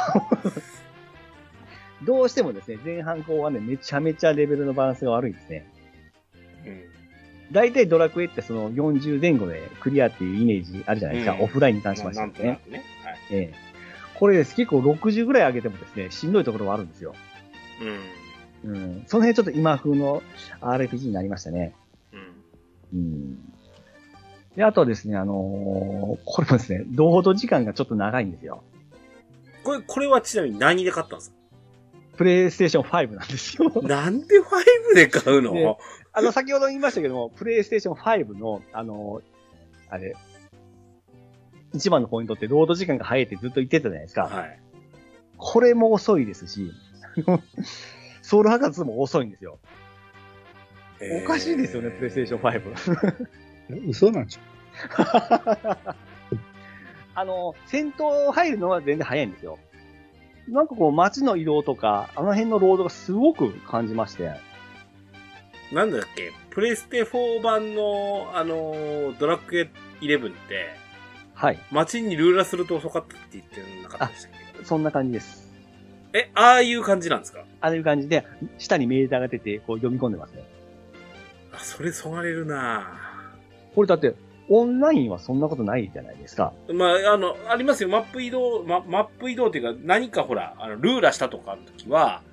[2.05, 5.65] どうしてもですね、前半後半でめちゃめちゃレベルのバランスが悪いんですね。
[6.65, 6.83] うん。
[7.53, 11.35] 大体ドラクエってその40前後でクリアっていうイメージあるじゃないですか。
[11.35, 12.27] うんオフラインに関しましてね。
[12.27, 12.83] んとなくね。
[13.05, 13.17] はい。
[13.31, 13.66] ええ
[14.19, 14.55] これです。
[14.55, 17.13] 結構60ぐらい上げてもですね、しんどいところはあるんですよ。
[18.63, 18.71] うん。
[18.71, 19.03] うん。
[19.07, 20.21] その辺ちょっと今風の
[20.61, 21.75] RPG になりましたね。
[22.13, 22.99] うん。
[22.99, 23.53] うん。
[24.55, 28.63] で、あとですね、あのーこれもですね、ロード時間がちょっと長いんですよ。
[29.63, 31.37] これ、これはちなみに何で買ったんですか？
[32.17, 33.69] プレイステーション5なんですよ。
[33.83, 35.53] なんで5で買うの？
[35.53, 35.77] で
[36.13, 40.15] あの、先ほど言いましたけども、プレイステーション5の、あのーあれ、
[41.73, 44.23] 一番のポイントってロード時間が早いってずっと言ってたじゃないですか。
[44.23, 44.59] はい。
[45.37, 46.71] これも遅いですし、
[48.21, 49.59] ソウル博士も遅いんですよ。
[51.23, 52.41] おかしいですよね、プレイステーション
[53.69, 53.89] 5。
[53.89, 55.95] 嘘なんちゃ
[57.13, 59.59] あの、戦闘入るのは全然早いんですよ。
[60.47, 64.31] なんかこう街の移動とか、あの辺のロードがすごく感じまして。
[65.73, 66.31] なんだっけ？
[66.51, 69.69] プレステ4版の、あのードラクエ
[70.01, 70.67] 11って、
[71.37, 71.59] はい。
[71.71, 74.31] 街にルーラすると遅かったって言ってなかったでしたっ
[74.63, 75.47] そんな感じです。
[76.11, 77.45] けえ、ああいう感じなんですか？
[77.61, 78.25] ああいう感じで、
[78.57, 80.43] 下にメーターが出て、こう読み込んでますね。
[81.53, 82.99] あ、それそがれるな
[83.75, 84.15] これだって、
[84.49, 86.53] オンラインはそんなことないじゃないですか。
[86.73, 87.89] まあ、あの、ありますよ。
[87.89, 92.23] マップ移動、ママップ移動っていうか、何かほら、あの、ルーラしたとかの時は、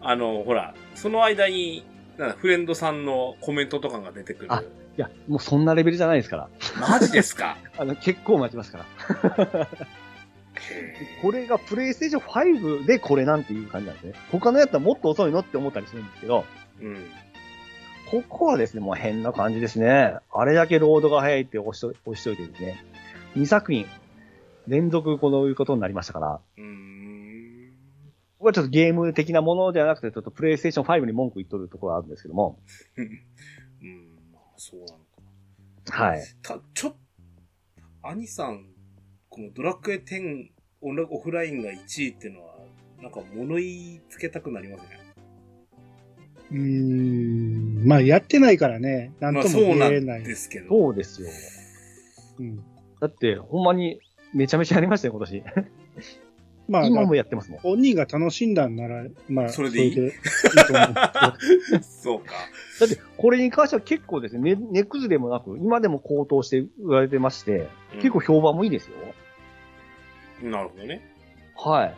[0.00, 1.84] あの、ほら、その間に、
[2.18, 4.52] なんだフレンドさんのコメントとかが出てくる。
[4.52, 4.62] あ
[4.98, 6.48] いや、もうそんなレベルじゃないですから。
[6.80, 7.56] マジですか？
[7.78, 8.78] あの、結構待ちますか
[9.38, 9.68] ら。
[11.22, 12.22] これがプレイステーション
[12.82, 14.12] 5でこれなんていう感じなんですね。
[14.32, 16.44] 他のやつはもっと遅いのって思ったりするんですけど、
[16.80, 16.96] うん。
[18.10, 20.16] ここはですね、もう変な感じですね。
[20.32, 22.84] あれだけロードが速いって押しと押しといてですね。
[23.36, 23.86] 2作品
[24.66, 27.72] 連続こういうことになりましたから、うーん。
[28.40, 32.58] これはちょっとゲーム的なものではなくて、ちょっとプレイステーション5に文句言っとるところがあるんですけども、
[34.58, 34.98] そうなの
[35.84, 36.04] か。
[36.04, 36.22] はい。
[36.42, 36.98] た、ちょっと、
[38.02, 38.66] 兄さん、
[39.30, 40.48] このドラクエ10
[40.80, 42.54] オンラオフラインが1位っていうのは、
[43.00, 45.00] なんか物言いつけたくなりますね。
[46.50, 47.86] うーん。
[47.86, 49.12] まあ、やってないからね。
[49.20, 50.24] なんまあともそうなん言えない。
[50.24, 50.68] ですけど。
[50.68, 51.28] そうですよ。
[52.40, 52.56] うん。
[53.00, 54.00] だって、ほんまに
[54.34, 55.42] めちゃめちゃやりましたよ、今年。
[56.68, 57.60] まあ、今もやってますもん。
[57.60, 62.34] 本人が楽しんだんなら、まあ、それでいいいいと思う そうか。
[62.80, 68.96] だって、これに関しては結構ですね、ね値崩れもなく、今でも高騰して売られてまして、結構評判もいいですよ。
[69.02, 69.28] うん
[70.42, 71.00] なるほどね。
[71.56, 71.94] はい。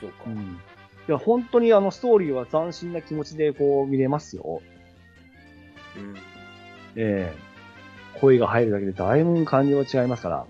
[0.00, 0.16] そうか。
[0.26, 0.60] うん。
[1.08, 4.60] いや、本当にあの、ストーリーは斬新な気持ちでこう見れますよ。
[5.96, 6.14] うん。
[6.96, 7.46] ええ
[8.20, 10.46] 声が入るだけでだいぶ感じは違いますから。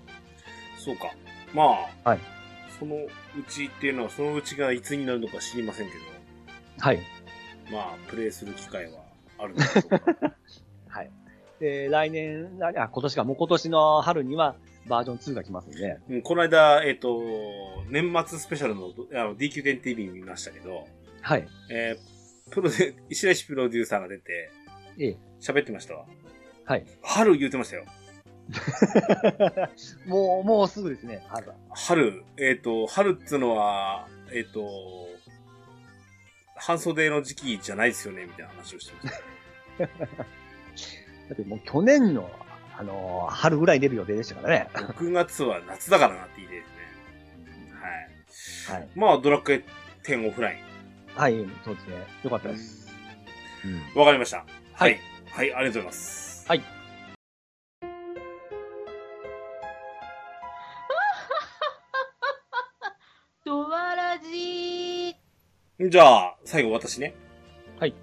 [0.77, 1.11] そうか。
[1.53, 1.63] ま
[2.03, 2.36] あ、はい
[2.79, 3.09] そのう
[3.47, 5.99] ちっていうのは、そのうちがいつになるのか知りませんけど、
[6.79, 6.99] はい。
[7.71, 9.01] まあ、プレイする機会は
[9.37, 10.01] あるんでしょうか。
[10.87, 11.11] はい。
[11.59, 14.55] で、来年、あ、今年か、もう今年の春には
[14.87, 17.19] バージョン2が来ますんで、うん、この間、えっ、と、
[17.89, 20.87] 年末スペシャルのあの DQ10TV 見ましたけど、
[21.21, 21.47] はい。
[21.69, 24.51] えー、プロデ、石橋プロデューサーが出て、
[24.99, 25.17] ええ。
[25.39, 26.05] 喋ってましたわ。
[26.65, 26.85] はい。
[27.01, 27.85] 春言うてましたよ。
[30.07, 31.55] もう、もうすぐですね、春は。
[31.71, 35.07] 春、えっ、と、春っつうのは、えっ、と、
[36.55, 39.85] 半袖の時期じゃないですよね、みたいな話をしてました。
[39.87, 42.29] だってもう去年の、
[42.77, 44.69] あのー春ぐらい出る予定でしたからね。
[44.73, 46.67] 6月は夏だからなって言いたいです
[48.67, 48.71] ね。
[48.71, 48.79] はい。
[48.79, 48.89] はい。
[48.95, 49.63] まあ、ドラクエ
[50.03, 50.63] 10オフライ
[51.15, 52.07] はい、そうですね。
[52.23, 52.87] よかったです。
[53.65, 53.75] うん。
[53.75, 53.81] ン。
[53.95, 54.37] わかりました。
[54.37, 54.97] ははいい。
[55.31, 56.47] はい、ありがとうございます。
[56.47, 56.76] はい。
[65.79, 67.13] じゃあ、最後私ね。
[67.79, 67.93] はい。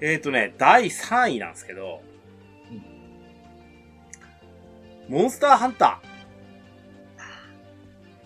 [0.00, 2.02] えっ、ー、とね、第3位なんですけど、
[5.08, 6.14] モンスターハンター。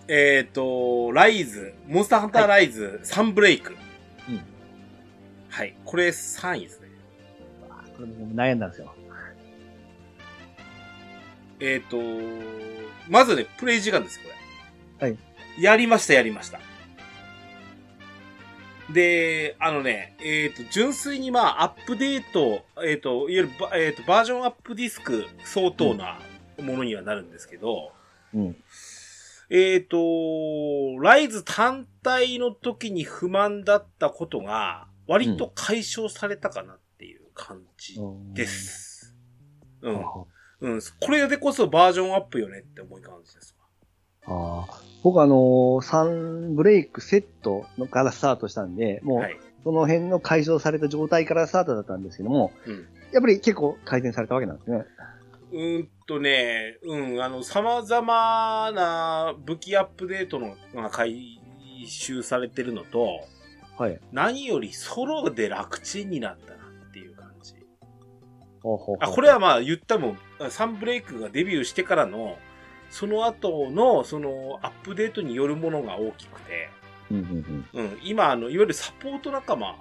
[0.07, 3.75] えっ、ー、と、ライズ、モンスターハンターライズ、サンブレイク。
[4.29, 4.41] うん。
[5.49, 5.75] はい。
[5.83, 6.89] これ3位ですね。
[7.97, 8.93] これも悩んだんですよ。
[11.59, 11.97] えっ、と、
[13.09, 14.29] まずね、プレイ時間ですよ、
[14.99, 15.11] これ。
[15.11, 15.17] は
[15.57, 15.61] い。
[15.61, 16.59] やりました、やりました。
[18.93, 26.19] で、あのね、えっ、と、純粋にまあ、アップデート、えっ、と、いわゆるバ、えっ、と、バージョンアップディスク相当な
[26.59, 27.91] ものにはなるんですけど、
[28.33, 28.55] うん。
[29.51, 37.99] えっ、と、ライズ単体の時に不満だったことが、割と解消されたかなっていう感じ
[38.33, 39.15] です。
[39.81, 39.95] うん。
[39.97, 40.01] あ
[40.61, 40.81] うん。
[40.99, 43.55] これでこそバージョンアップよねって思い感じです
[44.29, 44.65] あ
[45.03, 49.49] 僕あのー、サンブレイクセットのからスタートしたんで、もう。
[49.63, 52.87] その辺の解消された状態からスタートだったんですけども、うん。
[53.11, 54.85] やっぱり結構改善されたわけなんですね。
[55.51, 61.41] うーんとね、うん、あの、様々な武器アップデートのが回
[61.87, 63.21] 収されてるのと、
[63.77, 63.99] はい。
[64.11, 66.59] 何よりソロで楽ちんになったな
[66.89, 67.53] っていう感じ。
[68.61, 70.17] ほうほうほうあ、これはまあ言ったもん、
[70.49, 72.37] サンブレイクがデビューしてからの、
[72.89, 76.69] その後の、その、アップデートによるものが大きくて、
[77.11, 79.75] うん今、あの、いわゆるサポート仲間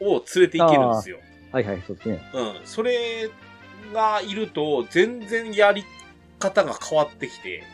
[0.00, 1.18] を連れていけるんですよ。
[1.52, 2.30] はいはい、そうですね。
[2.34, 3.30] うん、それ
[3.92, 5.84] がいると、全然やり
[6.38, 7.64] 方が変わってきて、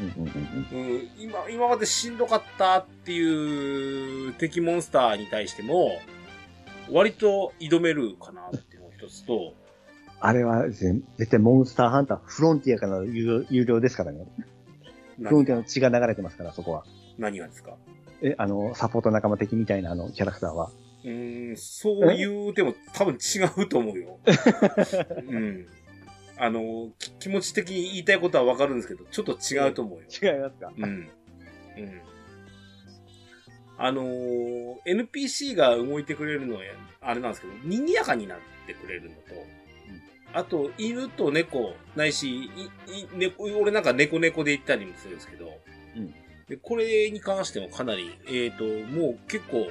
[0.00, 6.00] うん、今、今までしんどかったっていう敵モンスターに対しても、
[6.90, 9.54] 割と挑めるかなっていうのが一つと、
[10.20, 14.26] あれはですね絶対モンスターハンターフロンティアからの有料有料ですからね。
[15.18, 16.84] フロンティアの血が流れてますから、そこは。
[17.18, 17.76] 何がですか？
[18.22, 20.70] え、あの、サポート仲間的みたいなあの、キャラクターは。
[21.04, 24.18] うーん、そう言うても多分違うと思うよ。
[25.28, 25.66] うん。
[26.36, 30.04] あの、き気持ち的に言いたいことはわかるんですけど、ちょっと違うと思うよ。
[30.04, 30.72] 違いますか？
[30.76, 30.84] うん。
[30.84, 31.10] うん。
[33.76, 36.62] あのー NPC が動いてくれるのは、
[37.00, 39.20] あれなんですけど、賑やかになってくれるのと、
[40.34, 42.48] あと、犬と猫、ないし、い、い、
[43.14, 45.60] 猫、俺なんか猫猫で行ったりもするんですけど、
[45.96, 46.12] うん。
[46.48, 49.68] で、これに関してもかなり、えっ、と、もう結構、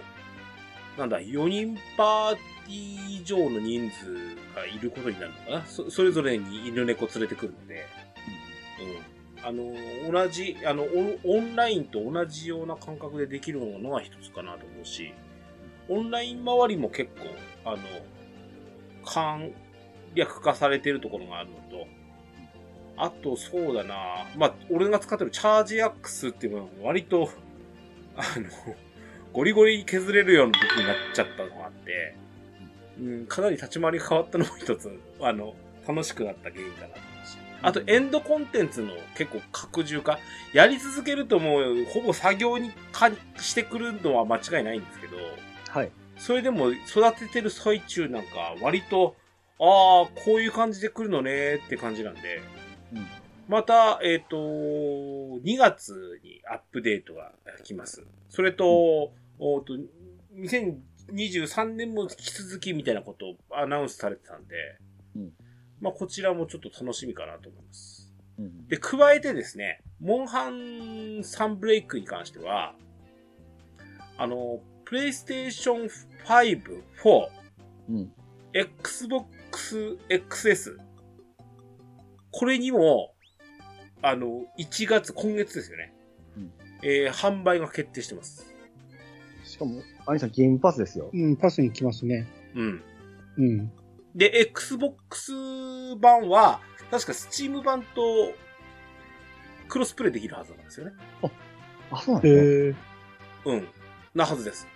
[0.98, 4.14] なんだ、4人パーティー以上の人数
[4.56, 5.66] がいることになるのかな。
[5.66, 7.86] そそれぞれに犬猫連れてくるので、
[9.42, 9.46] うん。
[9.46, 9.76] あの、
[10.12, 15.14] 同じ、あの、オンオンラインと同じような感覚でできるものが一つかなと思うし、
[15.90, 17.12] オンライン周りも結
[17.64, 17.80] 構、あの、
[19.06, 19.50] 簡
[20.16, 21.88] 略化されてるところがあるのと、
[22.96, 23.96] あと、そうだな
[24.38, 27.30] まあ、俺が使ってるチャージアックスっていうのは割と、
[28.16, 28.76] あの、
[29.34, 32.16] ゴリゴリ削れるような武器になっちゃったのがあって、
[33.00, 35.56] うん、かなり立ち回りが変わったのも一つ、あの、
[35.88, 37.38] 楽しくなった原因かなと思うし。
[37.64, 40.20] あと、エンドコンテンツの結構拡充化。
[40.54, 45.18] やり続けるともう、ほぼ作業にかしてくるのは間違いないんですけど、
[45.70, 45.92] はい。
[46.18, 49.16] それでも育ててる最中なんか、割と、
[49.66, 52.42] ああ、こういう感じで来るのねって感じなんで、
[52.94, 53.08] うん
[53.50, 57.34] また、えっ、と、2月にアップデートが
[57.64, 58.06] 来ます。
[58.30, 59.74] それと、おーと、
[60.38, 64.56] 2023年も引き続きみたいなことをアナウンスされてたんで、
[65.16, 65.34] うん
[65.82, 68.14] まあこちらもちょっと楽しみかなと思います。
[68.40, 68.68] うん。
[68.68, 72.74] で、加えてですね、モンハンサンブレイクに関しては、
[74.18, 75.90] あの、プレイステーション
[76.26, 76.62] 5、
[77.04, 77.28] 4、
[77.90, 78.14] うん。
[78.54, 79.33] Xbox
[80.10, 80.78] XS。
[82.32, 83.14] これにも、
[84.02, 85.94] あの、1月、今月ですよね。
[86.38, 86.52] うん
[86.84, 88.54] えー販売が決定してます。
[89.46, 91.10] しかも、アニさんゲームパスですよ。
[91.14, 92.28] うん、パスに来ますね。
[92.56, 92.84] うん。
[93.38, 93.72] うん。
[94.16, 95.32] で、Xbox
[96.00, 96.60] 版は、
[96.92, 98.34] 確か Steam 版と、
[99.68, 100.94] クロスプレイできるはずなんですよね。
[101.92, 102.78] あ、そうなんですね。
[103.46, 103.68] えうん。
[104.14, 104.68] なはずです。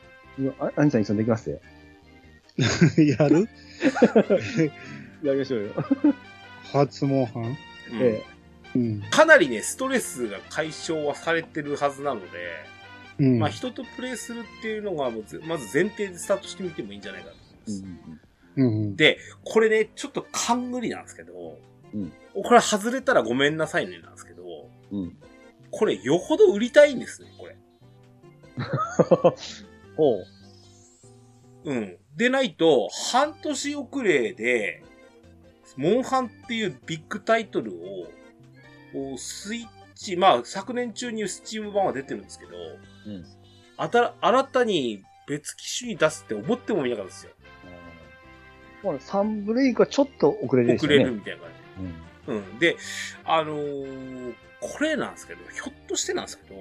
[0.75, 1.57] アニさん一緒にできますよ。
[1.57, 1.76] ー、
[2.97, 3.47] やる？
[5.23, 5.73] やりましょうよ。
[6.71, 7.43] 初モンハン？
[7.43, 7.57] うん
[8.01, 8.23] え
[8.75, 9.01] うん。
[9.09, 12.27] かなりね、ストレスが解消はされてるはずなので、
[13.19, 13.39] うん。
[13.39, 17.83] まあ人とプレイするっていうのがもうぜまず前提でスタートしてみてもいいんじゃないかと思いまえす。
[18.57, 18.95] うん。
[18.95, 21.59] で、これね、ちょっと勘繰りなんですけど、
[21.93, 22.11] うん
[22.43, 24.43] これ外れたらごめんなさいねなんですけど、
[24.91, 24.99] うん。
[24.99, 25.17] うん。
[25.71, 27.57] これよほど売りたいんですね、これ。
[29.95, 30.19] ほ
[31.65, 31.71] う。
[31.71, 31.97] うん。
[32.17, 34.83] でないと、半年遅れで、
[35.75, 42.51] モンハンっていうビッグタイトルを、スイッチ、まあ昨年中にスチーム版は出てるんですけど、
[43.05, 43.25] うん。
[43.77, 47.31] あた、新たに別機種に出すって思ってもみなかったですよ。
[48.83, 50.87] まあ、サンブレイクはちょっと遅れるでし遅。
[50.87, 51.51] れるみたいな感
[52.29, 52.43] うん。
[52.43, 52.51] じ。
[52.51, 52.59] うん。
[52.59, 52.77] で、
[53.25, 56.55] あのーこれなんですけど、ひょっとしてなんですけど、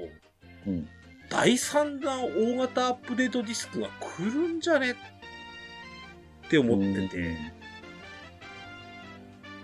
[0.66, 0.86] うん。
[1.30, 4.94] 第3弾大型アップデートディスクが来るんじゃねっ
[6.48, 7.36] て思ってて、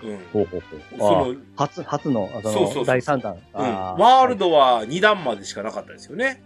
[0.02, 0.18] うん。
[0.32, 0.98] ほうほうほう。
[0.98, 3.34] その、初、初の、あの、そうそうそう第3弾。
[3.34, 6.42] うん、あワールドは2段までしかなかったですよね。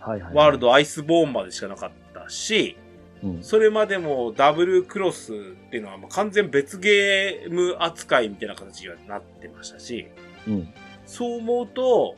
[0.00, 0.34] はいはい。
[0.34, 2.76] ワールドアイスボーンまでしかなかったし、
[3.22, 3.42] うん。
[3.42, 5.36] それまでもダブルクロスっ
[5.70, 10.08] ていうのはもう完全別ゲーム扱いみたいな形にはなってましたし、
[10.48, 10.74] うん。
[11.04, 12.16] そう思うと、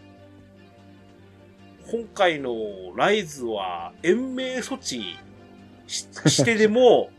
[1.90, 2.54] 今回の
[2.96, 5.18] ライズは延命措置
[5.88, 7.10] ししてでも、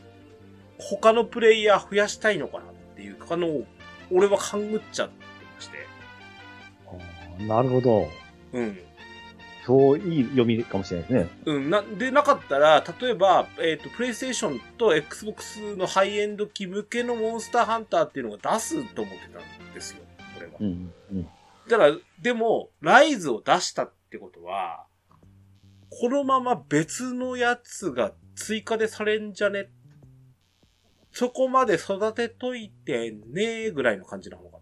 [0.90, 3.66] 他のプレイヤー増やしたいのかなっていうかのを、
[4.12, 5.16] 俺は勘ぐっちゃって
[5.56, 5.78] まして。
[6.88, 8.08] あーなるほど。
[8.54, 8.80] うん。
[9.66, 11.30] そう、いい読みかもしれないですね。
[11.46, 20.04] うん、な、でなかったら、例えば、えっ、と、プレイステーションと Xbox のハイエンド機向けのモンスターハンターっていうのが出すと思ってたんですよ、
[20.36, 20.54] これは。
[20.60, 20.94] うん。
[21.12, 21.28] うん。
[21.70, 24.86] だから、でも、ライズを出したってことは、
[25.90, 29.70] このまま別のやつが追加でされんじゃね
[31.14, 34.60] そこまで育てといてねぐらいの感じなのかな。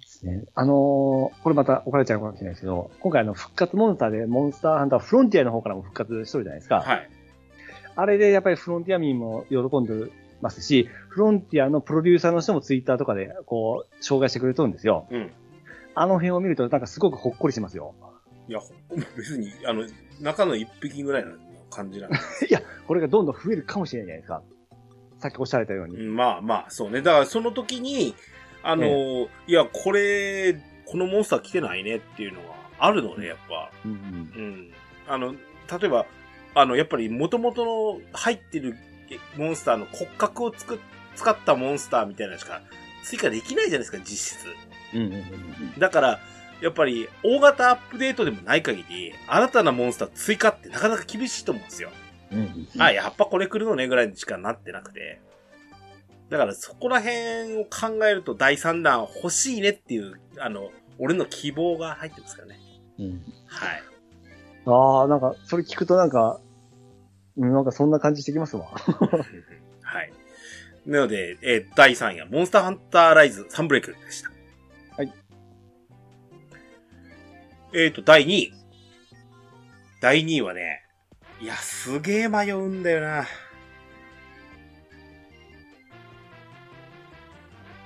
[0.00, 0.44] ですね。
[0.54, 6.80] あのーこれまた怒られちゃうかもしれないですけど、今回あの復活モンスターでモンスターハンターフロンティアの方からも復活しとるじゃないですか。
[6.80, 7.10] はい。
[7.94, 15.06] あれでやっぱりフロンティア民も喜んでますし、フロンティアのプロデューサーの人もツイッターとかでこう、紹介してくれとるんですよ。
[15.10, 15.30] うん。
[15.94, 17.94] あの辺を見るとなんかすごくほっこりしますよ。
[18.48, 18.74] いや、ほ
[19.16, 19.86] 別に、あの、
[20.20, 21.32] 中の一匹ぐらいの
[21.72, 22.16] 感じなんで。
[22.48, 24.78] いや、これがどんどん増えるかもしれないじゃないですか？
[25.18, 25.96] さっきおっしゃられたように。
[25.96, 27.00] うんまあまあ、そうね。
[27.02, 28.14] だからその時に、
[28.62, 30.54] あの、いや、これ、
[30.86, 32.48] このモンスター来てないねっていうのが
[32.78, 33.70] あるのね、やっぱ。
[33.84, 34.72] うんうん。
[35.08, 35.38] あの、例
[35.86, 36.06] えば、
[36.54, 38.76] あの、やっぱり元々の入ってる
[39.36, 40.78] モンスターの骨格をつく、
[41.14, 42.60] 使ったモンスターみたいなのしか
[43.04, 44.46] 追加できないじゃないですか、実質。
[44.94, 45.02] うん。
[45.02, 45.18] うんうんう
[45.76, 46.20] んだから、
[46.62, 51.90] やっぱり、大型アップデートでもない限り、新たなモンスター追加ってなかなか厳しいと思うんですよ。
[52.30, 55.20] うんうんあ、やっぱこれ来るのねぐらいにしかなってなくて。
[56.30, 62.58] だからそこら辺を考えると第3弾欲しいねっていう、あの、俺の希望が入ってますからね。
[62.98, 63.82] うんはい。
[64.64, 66.40] ああ、なんか、それ聞くとなんか、
[67.36, 68.66] うんなんかそんな感じしてきますわ。
[69.82, 70.12] はい。
[70.86, 74.31] なので、えー第3位はモンスターハンターライズサンブレイクでした。
[77.74, 78.52] えっ、と、第2位。
[80.00, 80.82] 第2位はね、
[81.40, 83.26] いや、すげえ迷うんだよな。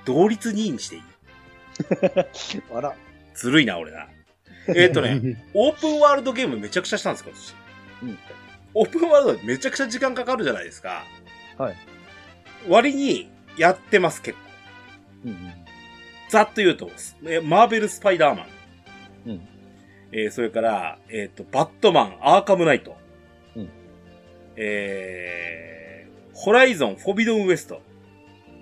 [0.05, 1.01] 同率2位にしていい？
[2.73, 2.95] あら。
[3.33, 4.07] ずるいな、俺な。
[4.75, 7.55] えっ、とね、 オープンワールドゲームめちゃくちゃしたんです、今年。
[8.03, 8.19] うん。
[8.73, 11.05] オープンワールドめちゃくちゃ時間かかるじゃないですか。
[11.57, 11.75] はい。
[12.67, 14.45] 割に、やってます、結構。
[15.25, 15.53] うんうん。
[16.29, 16.91] ざっと言うと、
[17.25, 18.47] えマーベル・スパイダーマン。
[19.27, 19.47] うん。
[20.11, 22.95] えーそれから、えっ、と、バットマン、アーカムナイト。
[23.55, 23.69] うん。
[24.55, 27.81] えー、ホライゾン、フォビドンウエスト。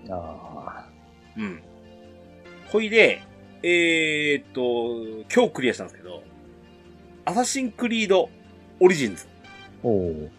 [0.09, 0.87] あ
[1.37, 1.61] うん。
[2.67, 3.21] ほいで、
[3.63, 6.23] えーっと、今日クリアしたんですけど、
[7.25, 8.29] アサシンクリード
[8.79, 9.27] オリジンズ。
[9.27, 9.47] あ。
[9.83, 10.29] おお。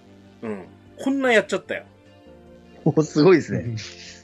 [0.42, 0.64] うん。
[0.98, 1.84] こんなんやっちゃったよ。
[2.84, 3.76] おすごいですね。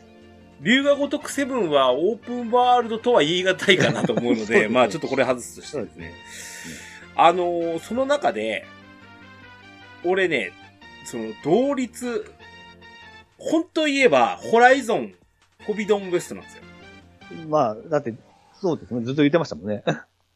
[0.62, 6.14] 龍が如くセブンはオープンワールドとは言い難いかなと思うので、 でまあちょっとこれ外すとしてですね。
[7.16, 8.64] あのーその中で、
[10.04, 10.52] 俺ね、
[11.04, 12.30] その同率、
[13.38, 15.14] 本当言えば、ホライゾン、
[15.60, 16.62] フォビドンウエストなんですよ。
[17.48, 18.14] まあ、だって、
[18.54, 19.04] そうですね。
[19.04, 19.82] ずっと言ってましたもんね。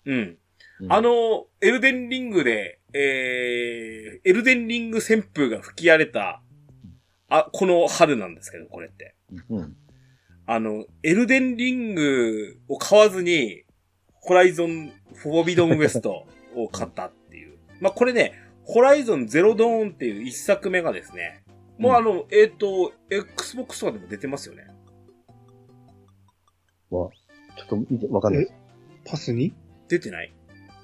[0.07, 0.39] うん。
[0.81, 6.43] うんあ、の、エルデンリングで、えー、エルデンリング旋風が吹き荒れた、
[7.29, 9.15] あ、この春なんですけど、これって。
[9.49, 9.77] うん。
[10.47, 13.65] あの、エルデンリングを買わずに、
[14.21, 17.59] ホライゾン、フォービドンウエストを買ったっていう。
[17.81, 18.35] まあ、これね、
[18.65, 21.45] ホライゾンゼロドーンっていう一作目がですね、
[21.79, 24.67] もうあの、えっ、と、Xbox とかでも出てますよね。
[26.91, 27.11] わ、
[27.57, 28.55] ちょっと見て、わかんないです。
[29.05, 29.47] パスに？
[29.47, 29.55] い
[29.89, 30.33] 出てない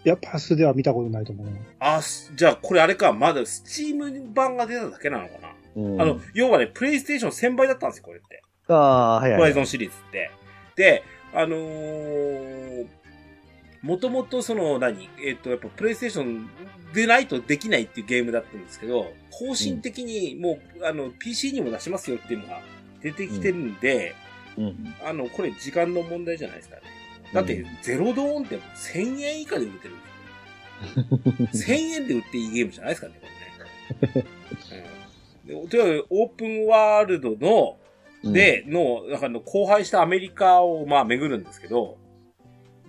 [0.04, 1.52] や、パスでは見たことないと思うな。
[1.78, 8.42] あ、すじゃあこれあれか、まだスチーム版が出ただけなのかな、うんあの、要はね、プレイステーション1000倍だったんですよ、これって。
[8.68, 9.38] ああ、はいはい、はい。
[9.38, 10.30] ホライゾンシリーズって。
[10.76, 11.02] で、
[11.34, 12.86] あのー、
[13.82, 16.48] もともとその何、えっ、と、やっぱプレイステーション
[16.94, 22.60] でないとできないっていうゲームだったんですけど、方針的にもう、あの、PC にも出しますよっていうのが
[23.02, 24.14] 出てきてるんで、
[24.56, 24.94] うん。
[25.04, 26.82] あの、これ時間の問題じゃないですかね。
[27.32, 31.74] だってうん、ゼロドーンって1000円以下で売れてるんですよ。
[31.74, 33.26] 1000円で売っていいゲームじゃないですかね、こ
[34.02, 34.26] れね。
[35.48, 37.78] うん、でとにかくオープンワールドの、
[38.24, 41.98] で、の、なんかあの、荒廃したアメリカを、まあ、巡るんですけど、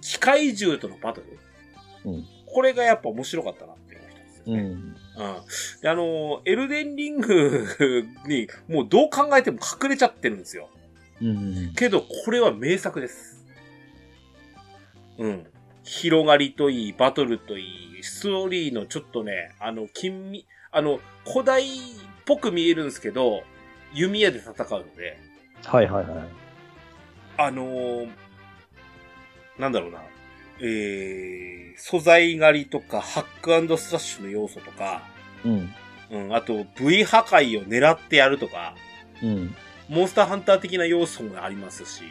[0.02, 1.40] 機械銃とのバトル。
[2.06, 4.56] うんこれがやっぱ面白かったなっていうのが一つですうん。
[4.56, 4.62] ね。
[4.62, 5.82] うん。
[5.82, 7.68] で、あの、エルデンリング
[8.28, 10.70] に、もうどう考えても隠れちゃってるんですよ。
[11.20, 11.74] うん。
[11.76, 13.44] けど、これは名作です。
[15.18, 15.48] うん。
[15.84, 21.70] 広がりといい、バトルといい、ストーリーのちょっとね、あの、金み、あの、古代っ
[22.26, 23.44] ぽく見えるんですけど、
[23.94, 25.18] 弓矢で戦うので、
[25.66, 26.30] はいはいはい。
[27.38, 28.10] あのー
[29.58, 30.02] なんだろうな、
[30.60, 35.04] えー、素材狩りとか、ハックスラッシュの要素とか、
[35.46, 35.74] うん。
[36.12, 38.76] うん、あと、V 破壊を狙ってやるとか、
[39.22, 39.56] うん。
[39.90, 42.04] モンスターハンター的な要素もありますし、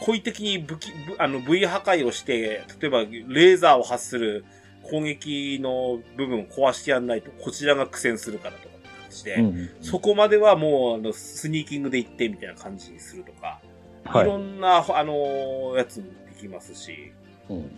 [0.00, 4.44] 故意的に武器、ぶあの、V 破壊をして、例えば、レーザーを発する
[4.82, 8.71] 攻撃の部分を壊してやんないと、こちらが苦戦するからとか
[9.12, 9.70] 形で、うん。
[9.80, 13.60] そこまではもう、あの、スニーキングで行ってみたいな感じにするとか、、
[14.04, 17.12] はいいろんな、あのーやつもできますし、
[17.48, 17.56] うん。
[17.56, 17.70] うん。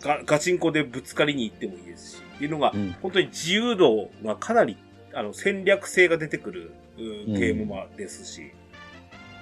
[0.00, 2.96] ガガチンコでぶつかりに行ってもいいですし、っていうのが、うん。
[3.02, 4.76] 本当に自由度がかなり、
[5.12, 8.52] あの、戦略性が出てくる、ゲームもですし、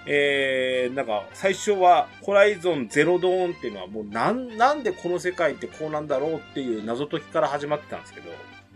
[0.07, 8.31] えー、なんか、最初は、ホライゾンゼロドーンっていうのはもう、なん、なんでこの世界ってこうなんだろうっていう謎解きから始まってたんですけど、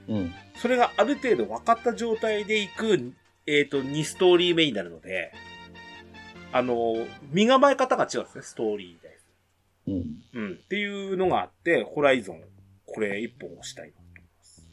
[0.08, 0.34] うん。
[0.56, 3.12] それがある程度分かった状態でいく、
[3.46, 5.32] えっ、と、2ストーリー目になるので、
[6.52, 6.94] あの、
[7.32, 9.26] 身構え方が違うんですね、ストーリーに対す
[9.86, 9.94] うん。
[9.94, 10.06] る。
[10.34, 10.52] うん。
[10.52, 12.42] っていうのがあって、ホライゾン、
[12.86, 14.68] これ一本押したいなと思います。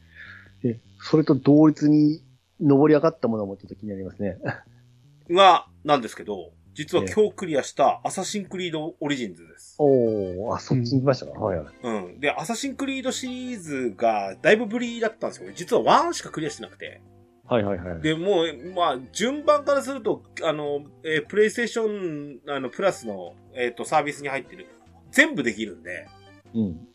[0.62, 2.22] で、それと同率に
[2.60, 4.36] 上り上がったものもちょっと気になりますね。
[5.30, 9.76] が、なんですけど、実はええ今日クリアしたアサシンクリードオリジンズです。
[9.78, 11.38] おー、あ、そっちに行きましたか？
[11.38, 11.74] はいはい。
[11.82, 12.20] うん。
[12.20, 15.50] で、アサシンクリードシリーズがだいぶぶりだったんですよ。
[15.54, 17.02] 実は1しかクリアしてなくて。
[17.44, 18.00] はいはいはい。
[18.00, 24.66] で、もう、まあ、順番からすると、あの、えープレイステーション、あの、プラスの、えっ、と、サービスに入ってる、
[25.10, 26.06] 全部できるんで、
[26.54, 26.88] うん。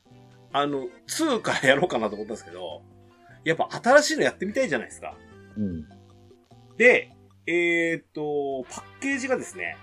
[0.53, 2.84] あの、2からやろうかなと思ったんですけど、
[3.43, 5.17] やっぱ新しいのやってみたいじゃないですか。
[5.57, 5.86] うん。
[6.78, 7.11] で、
[7.47, 9.77] えっ、と、パッケージがですね、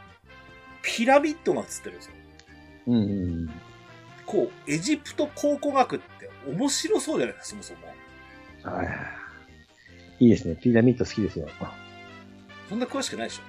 [0.83, 2.13] ピラミッドが映ってるんですよ。
[2.89, 2.99] うんう
[3.45, 3.51] ん。
[4.27, 7.79] こう、エジプト考古学って面白そうじゃないですか、そも
[8.63, 8.77] そも。
[8.77, 10.25] はい。
[10.25, 10.57] いいですね。
[10.57, 11.49] ピラミッド好きですよ。
[12.69, 13.43] そんな詳しくないでしょ。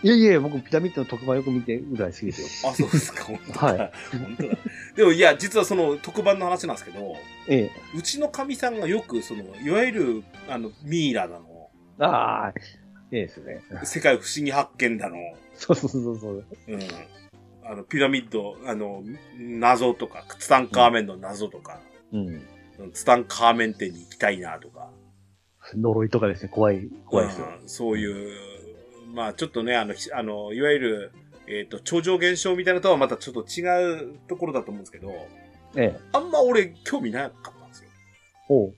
[0.00, 2.70] いやいや、僕ピラミッドの特番よく見てるぐらい好きですよ。
[2.70, 3.58] あ、そうですか、本当だ。
[3.58, 4.58] はい本当だ。
[4.94, 7.16] でも、いや、実はその特番の話なんですけど、
[7.48, 7.70] ええ。
[7.96, 12.54] うちの神さんがよく、その、いわゆる、あの、ミイラだの、ああ、
[13.12, 13.62] ええですね。
[13.84, 15.16] 世界不思議発見だの、
[15.54, 16.44] そうそうそうそう。
[16.68, 16.80] うん。
[17.64, 19.02] あの、ピラミッド、あの、
[19.38, 21.80] 謎とか、ツタンカーメンの謎とか、
[22.12, 22.42] うん。
[22.92, 24.90] ツタンカーメン店に行きたいなとか、
[25.74, 27.46] 呪いとかですね、怖い、怖いですよ。
[27.60, 28.36] うんそういう、
[29.14, 31.12] まあちょっとね、あの、ひあの、いわゆる、
[31.46, 35.12] えっ、と、超常現象みたいなのとはまたちょっと違うところだと思うんですけど、
[35.76, 36.00] ええ。
[36.12, 37.90] あんま俺興味なかったんですよ。
[38.48, 38.74] おう。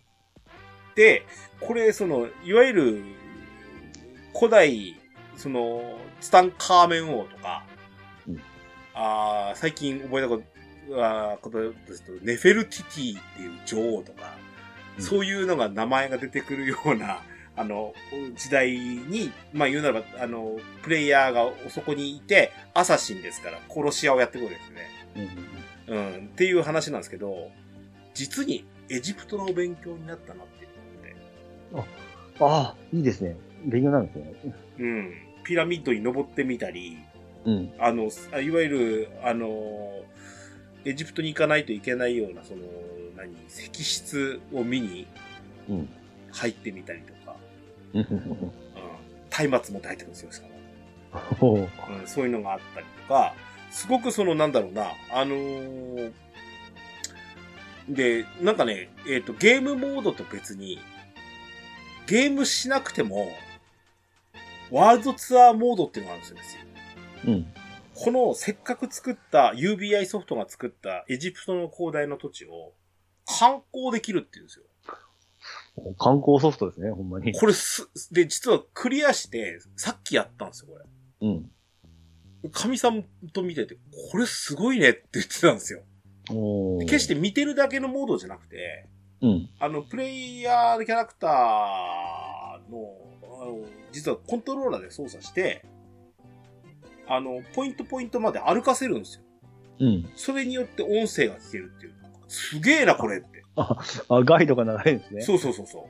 [0.97, 1.25] で、
[1.61, 3.03] これ、その、いわゆる、
[4.41, 4.97] 古代、
[5.37, 7.67] その、ツタンカーメン王とか、
[8.27, 8.41] うん。
[8.95, 14.35] あー最近覚えたことあーことですと、ネフェルティティっていう女王とか、
[14.97, 15.05] うん。
[15.05, 17.21] そういうのが名前が出てくるような、
[17.55, 17.93] あの、
[18.35, 24.89] 時代に、まあ言うならば、あの、プレイヤーがそこにいて、アサシンですから、殺し屋をやってくるんですね。
[25.89, 25.95] うん。
[25.97, 26.07] うん。
[26.15, 27.51] うん、っていう話なんですけど、
[28.15, 30.69] 実にエジプトの勉強になったなってい
[31.75, 31.87] うので、
[32.41, 33.37] ああ、いいですね。
[33.65, 34.55] 勉強なんですね。
[34.79, 35.13] うん、
[35.45, 36.99] ピラミッドに登ってみたり、
[37.45, 37.73] うん。
[37.79, 40.03] あの、あいわゆる、あの、
[40.85, 42.63] エジプトに行かないといけないような、その、
[43.17, 45.07] 何、石室を見に
[45.69, 45.89] うん。
[46.33, 47.37] 入ってみたりとか、
[47.95, 48.01] うん。
[48.01, 48.05] う
[49.49, 51.21] ん、松明持って入ってくるんですよ、しかも。
[51.37, 51.59] ほう。
[52.01, 53.35] うん、そういうのがあったりとか、
[53.71, 56.13] すごくその、なんだろうな、あのー
[57.89, 60.79] で、なんかね、えっ、と、ゲームモードと別に、
[62.07, 63.33] ゲームしなくても、
[64.71, 66.63] ワールドツアーモードっていうのがあるんですよ。
[67.27, 67.53] うん。
[67.95, 72.73] この、せっかく作った UBI ソフトが作ったエジプトの広大な土地を
[73.27, 74.65] 観光できるっていうんですよ。
[75.99, 77.33] 観光ソフトですね、ほんまに。
[77.33, 81.29] これす、で、実はクリアして、さっきやったんですよ、これ。
[81.29, 81.51] うん。
[82.53, 83.77] 神さんと見てて、
[84.11, 85.83] これすごいねって言ってたんですよ。
[86.87, 88.87] 決して見てるだけのモードじゃなくて、
[89.21, 89.51] うん。
[89.59, 93.10] あの、プレイヤーのキャラクターの、
[93.41, 93.59] あの、
[93.91, 95.65] 実はコントローラーで操作して、
[97.09, 99.25] あの、ポイントポイントまで歩かせるんですよ。
[99.81, 100.11] うん。
[100.15, 101.95] それによって音声が聞けるっていう。
[102.29, 103.43] すげえな、これって。
[103.57, 103.77] あ、
[104.09, 105.23] ガイドが流れるんですね。
[105.23, 105.89] そうそうそうそ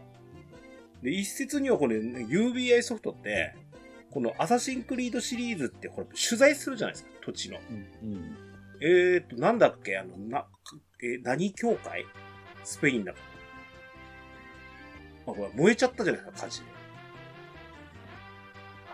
[1.03, 1.05] う。
[1.05, 3.55] で、一説にはこれ、ね、UBI ソフトって、
[4.11, 7.59] このアサシンクリードシリーズって、これ取材するじゃないですか、土地の。
[7.71, 7.77] うん。
[7.77, 8.37] うん。
[8.83, 10.47] えーと、なんだっけ、あの、な、
[11.03, 12.07] えー何教会？
[12.65, 13.19] スペインだか
[15.27, 15.33] ら。
[15.33, 16.70] あ、これ燃えちゃったじゃないですか、火事で。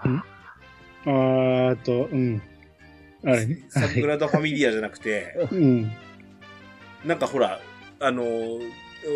[0.02, 2.42] あーと、うん。
[3.24, 3.58] あれね。
[3.68, 5.92] サグラダ・ファミリアじゃなくて、うん。
[7.04, 7.60] なんかほら、
[8.00, 8.62] あの、いわ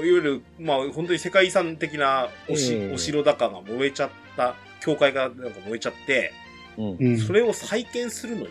[0.04, 6.32] ゆる、まあ、本当に世界遺産的なおし、ええお城だかが燃えちゃった、教会がなんか燃えちゃって、
[6.76, 6.96] うん。
[6.98, 7.18] うん。
[7.18, 8.48] それを再建するのに、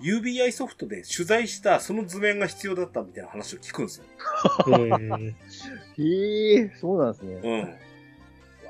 [0.00, 4.04] UBI ソフトで取材したその図面が必要だったみたいな話を聞くんですよ。
[4.68, 5.34] えー
[5.98, 7.40] へえ、そうなんですね。
[7.42, 7.74] うん。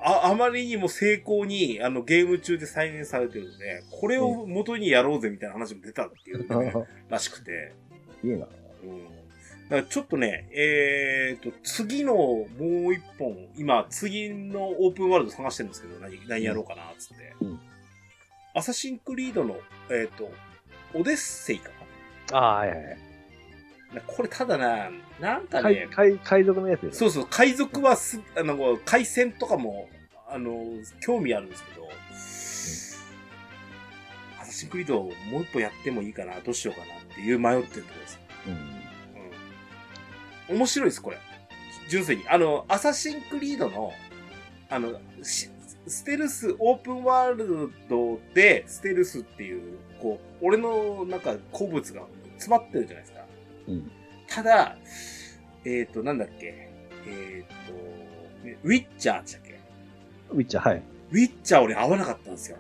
[0.03, 6.72] あ、あまりにも成功に、あの、ゲーム中で再現されてるので、これを元にやろうぜみたいな話も出たっていう、ね、
[7.09, 7.72] らしくて。
[8.22, 8.36] いいな。
[8.36, 9.05] うん。
[9.68, 17.34] だからちょっとね、えーと、次のもう一本、今、次のオープンワールド探してるんですけど、何、何やろうかな、つって。
[17.41, 17.61] うん
[18.57, 19.58] アサシンクリードの、
[19.91, 20.30] えーと、
[20.95, 21.70] オデッセイか
[22.33, 22.99] ああ、はいはい
[24.07, 29.88] これただな、なんか海ね、海海賊のやつそうそう、海賊はす、あの、海戦とかも、
[30.28, 30.64] あの、
[31.00, 31.88] 興味あるんですけど、
[34.40, 38.20] アサシンクリードもう一本やってもいいかな、どうしようかなっていう迷ってるところです。
[38.46, 38.53] うん。
[40.53, 40.58] うん。
[40.58, 41.18] 面白いです、これ。
[41.88, 42.28] 純粋に。
[42.28, 43.92] あの、アサシンクリードの、
[44.68, 45.50] あの、し
[45.88, 52.03] ステルス、オープンワールドで、ステルスっていう、こう、俺のなんか好物が
[52.36, 53.24] 詰まってるじゃないですか。
[53.68, 53.90] うん。
[54.28, 54.76] ただ、
[55.64, 56.70] えっ、と、なんだっけ。
[57.07, 57.72] えっ、と、
[58.44, 59.40] ねウィッチャーでした
[60.30, 60.82] ウィッチャー、はい。
[61.11, 62.57] ウィッチャー俺合わなかったんですよ。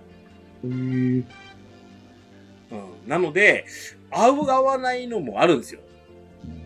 [0.64, 0.70] へえ。
[0.70, 1.24] うん。
[3.06, 3.66] なので、
[4.10, 5.80] 合う合わないのもあるんですよ。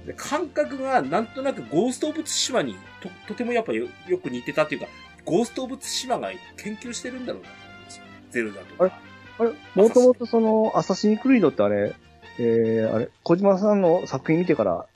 [0.06, 4.88] で感覚がなんとなくゴースト・オブ・ツシマにととてもやっぱよよく似てたっていうか、
[5.24, 8.04] ゴースト・オブ・ツシマが研究してるんだろうなと思うんですよ。
[8.30, 9.00] ゼルダとか。
[9.38, 11.94] あれ、もともとその、アサシンクリードってあれ、
[12.38, 14.86] えー、あれ、小島さんの作品見てから、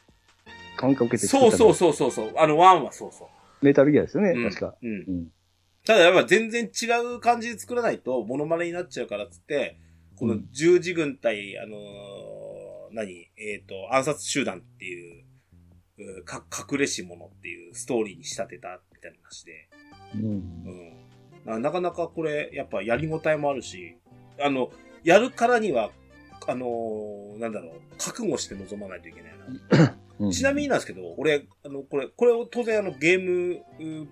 [0.77, 1.75] 感覚受けてそうそうう。
[1.75, 2.33] そうそうそう。
[2.37, 3.29] あの、ワンはそうそう。
[3.65, 4.75] メタルギアですよね、うん確か。
[4.83, 5.11] うんう。
[5.13, 5.29] ん。
[5.85, 9.79] ただやっぱ全然違う感じで作らないとモノマネになっちゃうからっつって、
[10.17, 13.29] この十字軍隊、あのー何？
[13.37, 15.25] えっ、と、暗殺集団っていう、
[16.21, 19.69] うか隠れし者っていうストーリーに仕立てたみたいな話で、
[20.15, 21.51] うんう。
[21.51, 21.53] ん。
[21.53, 23.97] ななかなかこれ、やっぱやりごたえもあるし、
[24.41, 24.71] あの、
[25.03, 25.91] やるからには、
[26.47, 29.33] あのーなんだろう、覚悟して臨まないといけない
[29.87, 29.97] な。
[30.21, 34.07] うんちなみになんですけど、俺、あの、これ、これを当然あの、ゲーム、う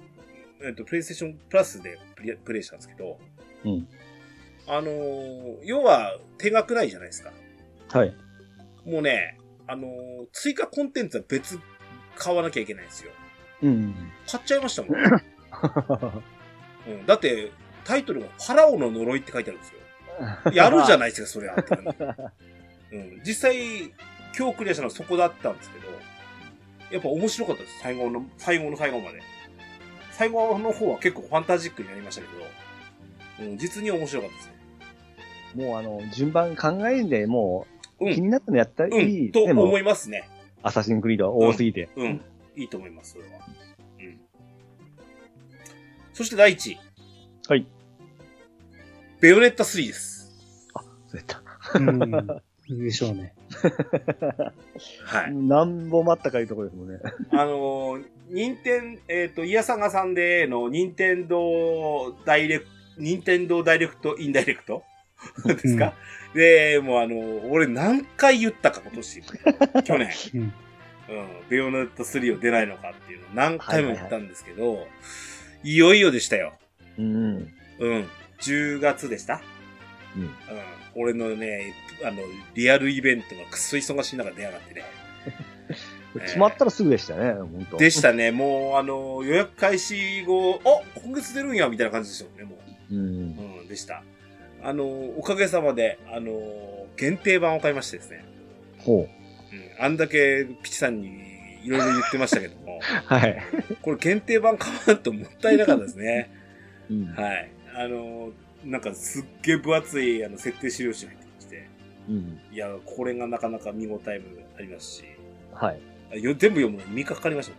[0.64, 1.98] えっと、プレイステーションプラスで
[2.44, 3.18] プレイしたんですけど、
[3.64, 3.88] うん。
[4.66, 7.32] あのー要は、定額ないじゃないですか。
[7.90, 8.14] はい。
[8.84, 9.90] もうね、あのー
[10.32, 11.58] 追加コンテンツは別
[12.16, 13.12] 買わなきゃいけないんですよ。
[13.62, 13.94] うん。
[14.26, 14.92] 買っちゃいましたもん。
[16.88, 17.52] うん、だって、
[17.84, 19.82] タイトルがファラオの呪いって書いてあるんですよ。
[20.52, 21.54] やるじゃないですか、それは。
[21.54, 21.84] って感
[22.90, 23.92] じうん、実際、
[24.36, 25.88] 今日クリアしたのはそこだったんですけど、
[26.90, 29.20] やっぱ面白かったです、最後の、最後の最後まで。
[30.12, 34.52] 最後の方は結構ファンタジックになりましたけど、うん、実に面白かったですね。
[35.66, 37.66] もうあの、順番考えんで、も
[38.00, 39.28] う、うん気になったのやったらういい。
[39.28, 40.28] ん、と思いますね。
[40.62, 41.88] アサシンクリードは多すぎて。
[41.96, 42.20] うん、
[42.56, 43.30] いいと思います、それは。
[44.00, 44.20] うん。
[46.12, 46.78] そして第一位。
[47.48, 47.66] はい。
[49.20, 50.32] ベヨネッタ3です。
[51.06, 51.42] そうやった。
[51.78, 51.80] う
[52.74, 52.82] ん。
[52.84, 53.34] でしょうね。
[55.04, 55.34] はい。
[55.34, 57.00] なんぼ待ったかいうところですもんね。
[57.30, 64.82] あのー、任天、えっ、と、イヤサガさんでの任天堂ダイレクト、任天堂ダイレクト、インダイレクト？
[65.46, 65.94] ですか、
[66.34, 69.22] で、もうあのー俺何回言ったか今年。
[69.84, 70.10] 去年。
[70.34, 70.40] うん。
[70.40, 70.52] うん。
[71.48, 74.86] ベヨネット3を出ないのかっていうのを何回も言ったんですけど、
[75.62, 76.54] いよいよでしたよ。
[76.98, 77.52] うん。
[77.78, 78.08] うん。
[78.40, 79.40] 10月でした
[80.16, 80.22] うん。
[80.22, 80.30] うん。
[80.94, 81.74] 俺のね、
[82.04, 82.18] あの、
[82.54, 84.82] リアルイベントがくっそ忙しい中出やがってね。
[86.26, 88.30] 決まったらすぐでしたね、本当でしたね。
[88.32, 92.58] もう、あの、予約開始後、あ今月出るんや、みたいな感じでしたもんね、も
[92.90, 92.98] うん。
[92.98, 93.60] う。
[93.60, 94.02] うん、でした。
[94.62, 94.84] あの、
[95.16, 98.24] おかげさまで、あの、限定版を買いましてですね。
[98.78, 99.08] ほ
[99.52, 99.54] う。
[99.54, 99.84] うん。
[99.84, 101.08] あんだけ、ピチさんに
[101.64, 103.42] いろいろ言ってましたけども、 はい。
[103.80, 106.30] これ限定版買わんともったいなかったですね。
[106.90, 107.06] うん。
[107.14, 107.50] はい。
[107.74, 108.32] あの、
[108.64, 111.06] なんかすっげえ分厚い、あの、設定資料集
[112.08, 112.40] うん。
[112.50, 114.24] いや、これがなかなか見応えも
[114.58, 115.04] ありますし、
[115.52, 116.22] はい。
[116.22, 117.50] よ全部読むのに3日かかりまし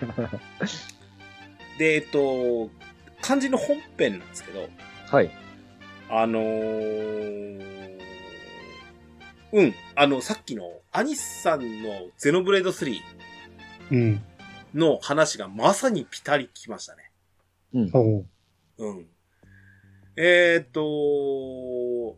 [0.00, 0.30] たもん。
[1.78, 2.70] で、えっと、
[3.20, 4.68] 漢字の本編なんですけど、
[5.10, 5.30] はい。
[6.08, 7.98] あのー、
[9.52, 13.00] うん、あの、さっきのアニスさんのゼノブレード3
[13.90, 14.22] うん。
[14.74, 17.10] の話がまさにピタリきましたね。
[17.74, 18.26] うん。
[18.78, 19.06] うん。
[20.16, 20.82] えーっと、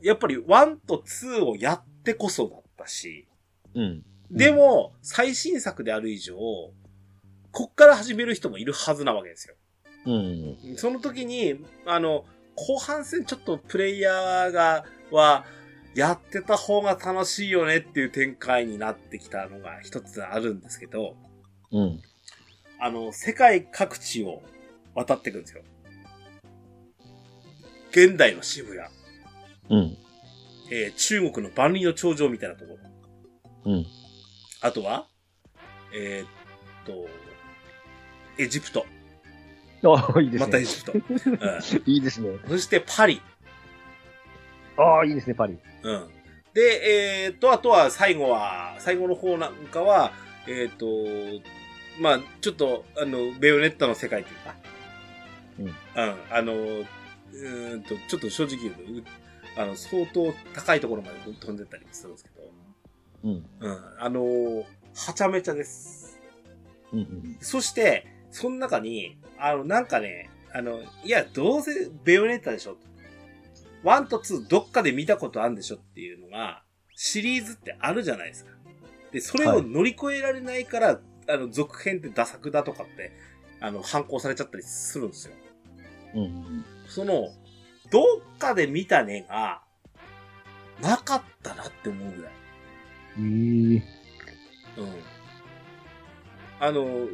[0.02, 3.28] やっぱり1と2をやってこそだったし、
[3.74, 4.04] うん。
[4.30, 6.36] でも、最新作である以上、
[7.52, 9.54] こっから始める人もいるはずなわけですよ。
[10.06, 10.76] うん。
[10.76, 12.24] その時に、あの、
[12.56, 15.44] 後半戦ちょっとプレイヤーが、は、
[15.94, 21.16] やってた方が楽しいよねっていう展開になってきたのが一つあるんですけど、
[21.70, 22.00] うん。
[22.80, 24.42] あの、世界各地を
[24.94, 25.62] 渡っていくんですよ。
[27.92, 28.88] 現代の渋谷、
[29.70, 29.96] うん。
[30.70, 32.78] えー中国の万里の長城みたいなとこ
[33.64, 33.72] ろ。
[33.72, 33.86] うん。
[34.60, 35.06] あとは、
[35.94, 36.28] えーっ
[36.86, 37.06] と、
[38.38, 38.86] エジプト。
[39.84, 40.46] ああ、いいですね。
[40.46, 40.92] またエジプト。
[40.92, 42.30] うん、 いいですね。
[42.48, 43.20] そしてパリ。
[44.76, 45.58] ああ、いいですね、パリ。
[45.82, 46.10] うん。
[46.54, 50.12] で、えーっと、あとは最後は、最後の方なんかは、
[50.46, 51.44] えーっと、
[52.00, 54.54] まあちょっと、あの、ベヨネッタの世界というか、
[55.58, 55.74] うんうん。
[56.30, 59.04] あの、うーんと、ちょっと正直言うと、う
[59.56, 62.50] あの、相当高いところまで飛んでったりもするんですけど、
[63.24, 63.46] うん。
[63.60, 63.78] うん。
[63.98, 64.64] あのー
[64.96, 66.20] はちゃめちゃです。
[66.92, 67.36] うんうん。
[67.40, 72.76] そして、その中に、あの、なんかね、あの、いや、どうせベヨネッタでしょ。
[73.82, 76.62] 1と2どっかで見たことあるんでしょっていうのが、
[76.94, 78.52] シリーズってあるじゃないですか。
[79.10, 83.12] で、それを乗り越えられないから、あの、続編ってダ作だとかって、
[83.60, 85.34] あの、反抗されちゃったりするんですよ。
[86.14, 86.64] うん。
[86.86, 87.30] その、
[87.90, 88.00] ど
[88.34, 89.62] っかで見たねが、
[90.80, 92.32] なかったなって思うぐらい。
[93.18, 93.72] うん。
[93.74, 93.82] うん。
[96.60, 97.08] あの、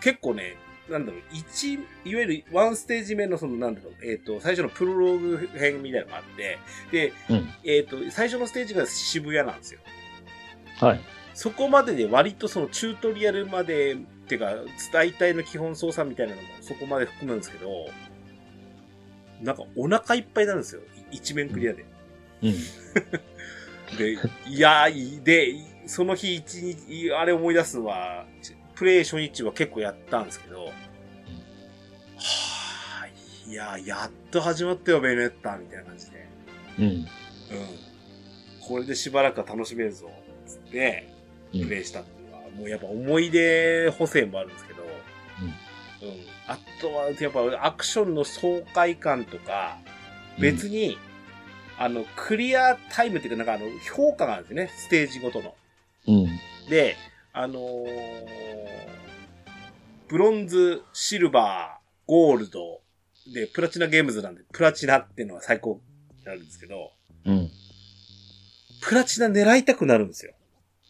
[0.00, 0.56] 結構ね、
[0.88, 1.78] なんだろう、一、い
[2.14, 6.58] わゆるワンステージ目のその、なんだろう、えっ、と、最初のプロローグ編みたいなのがあって、
[6.92, 7.48] で、うん。
[7.64, 9.80] えっ、と、最初のステージが渋谷なんですよ。
[10.78, 11.00] はい。
[11.34, 13.96] そこまでで割とそのチュートリアルまで、っ
[14.28, 14.54] ていうか、
[14.92, 17.88] 大体の基本操作みたいなのもそこまで含むんですけど、
[19.42, 20.80] なんかお腹いっぱいになるんですよ。
[21.10, 21.84] 一面クリアで。
[22.42, 22.54] うん。
[23.96, 24.12] で、
[24.48, 25.54] いやー、で、
[25.86, 28.26] その日一日、あれ思い出すのは、
[28.74, 36.26] プレイ初日は結構やったんですけど、はぁ、いやー、やっと始まったよ、ベネッタ、みたいな感じで。
[36.78, 36.84] うん。
[36.84, 37.06] うん。
[38.60, 40.10] これでしばらくは楽しめるぞ、
[40.46, 41.16] つって、うん
[41.62, 44.82] プレイしたっていうのは、もうやっぱ思い出補正もあるんですけど、
[46.02, 46.35] うん。
[46.48, 49.78] あとは、やっぱアクションの爽快感とか、
[50.38, 50.98] 別に、
[51.78, 55.54] あの、クリアタイムっていうか、なんかあの、評価があるんですよね、ステージごとの。
[56.06, 56.26] うん。
[56.68, 56.96] で、
[57.32, 58.96] あのー
[60.08, 62.80] ブロンズ、シルバー、ゴールド、
[63.32, 65.80] で、プラチナゲームズなんで、プラチナっていうのは最高
[66.16, 66.92] になるんですけど、
[67.24, 67.50] うん。
[68.80, 70.34] プラチナ狙いたくなるんですよ。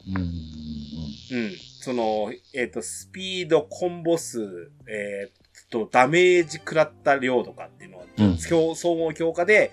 [0.08, 0.16] うん。
[0.18, 1.56] うん。
[1.80, 5.45] その、えっ、と、スピード、コンボ数、えっ、
[5.84, 9.72] と、ダメージ食らった量とかっていうのは、うん強総合強化で、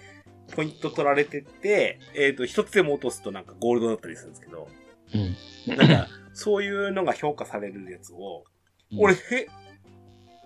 [0.56, 4.68] ポイント取られてって、えっ、と、一つでも落とすとなんかゴールドだったりするんですけど、
[5.68, 5.78] うん。
[5.78, 8.44] なんか、そういうのが評価されるやつを、
[9.00, 9.18] 俺、へ、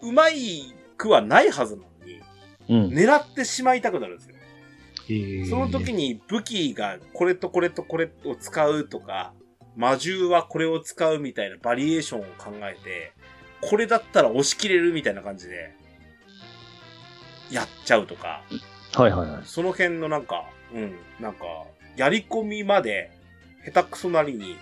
[0.02, 2.22] うまいくはないはずなのに、
[2.70, 2.94] うん。
[2.94, 4.36] 狙ってしまいたくなるんですよ。
[5.10, 9.34] えーその時に武器がこれとこれとこれを使うとか、
[9.76, 13.14] 魔獣はこれを使うみたいなバリエーションを考えて、
[13.62, 15.76] これだったら押し切れるみたいな感じで、
[17.52, 18.44] やっちゃうとか、
[18.94, 19.42] はいはいはい。
[19.46, 21.46] その辺のなんか、うん、なんか、
[21.96, 23.12] やり込みまで
[23.66, 24.58] 下手くそなりに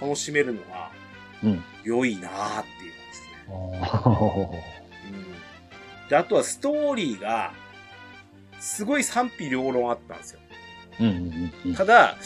[0.00, 0.90] 楽しめるのが
[1.42, 1.62] うん。
[1.84, 3.80] 良いなーっていう感じですね。
[3.82, 4.02] あ
[5.10, 6.08] うん。
[6.08, 7.52] で、あとはストーリーが、
[8.58, 10.40] すごい賛否両論あったんですよ。
[11.00, 12.16] うんうんうんただ、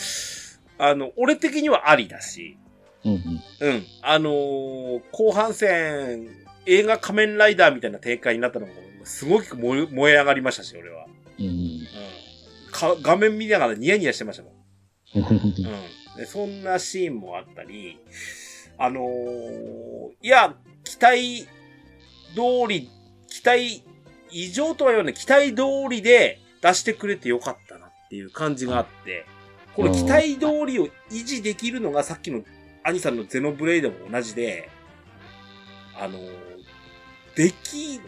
[0.78, 2.58] あの、俺的にはありだし、
[3.04, 3.14] うん。
[3.60, 3.86] うん。
[4.02, 6.28] あのー後半戦、
[6.66, 8.72] 映画仮面ライダーみたいな展開になったのも、
[9.04, 11.06] すごく燃え上がりましたし、俺は。
[11.38, 11.46] うん。
[11.46, 11.86] うん。
[12.70, 14.52] か画面見ながらニヤニヤしてましたもん。
[15.14, 15.24] うん。
[15.24, 15.40] う
[16.14, 16.16] ん。
[16.16, 17.98] で、そんなシーンもあったり、
[18.78, 19.06] あのー
[20.22, 20.54] いや、
[20.84, 21.42] 期待
[22.34, 22.88] 通り、
[23.28, 23.82] 期待
[24.30, 29.26] 以上とは言わない、期待通りで出してくれてよかったなっていう感じがあって、
[29.74, 32.42] この期待通りを維持できるのがさっきの
[32.84, 34.68] 兄さんのゼノブレイドも同じで、
[35.98, 36.52] あのー
[37.34, 37.98] でき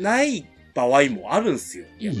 [0.00, 0.44] ない
[0.74, 1.86] 場合もあるんすよ。
[1.98, 2.12] いや。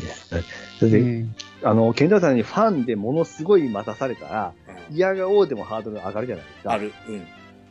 [0.78, 1.34] それで、うん
[1.64, 6.72] あの、ケンタさんにファンでものすごい待たされたら、うん嫌がおうでもハードル上がるじゃないですか。
[6.72, 6.78] あ。
[6.78, 6.92] る。
[7.08, 7.26] うん。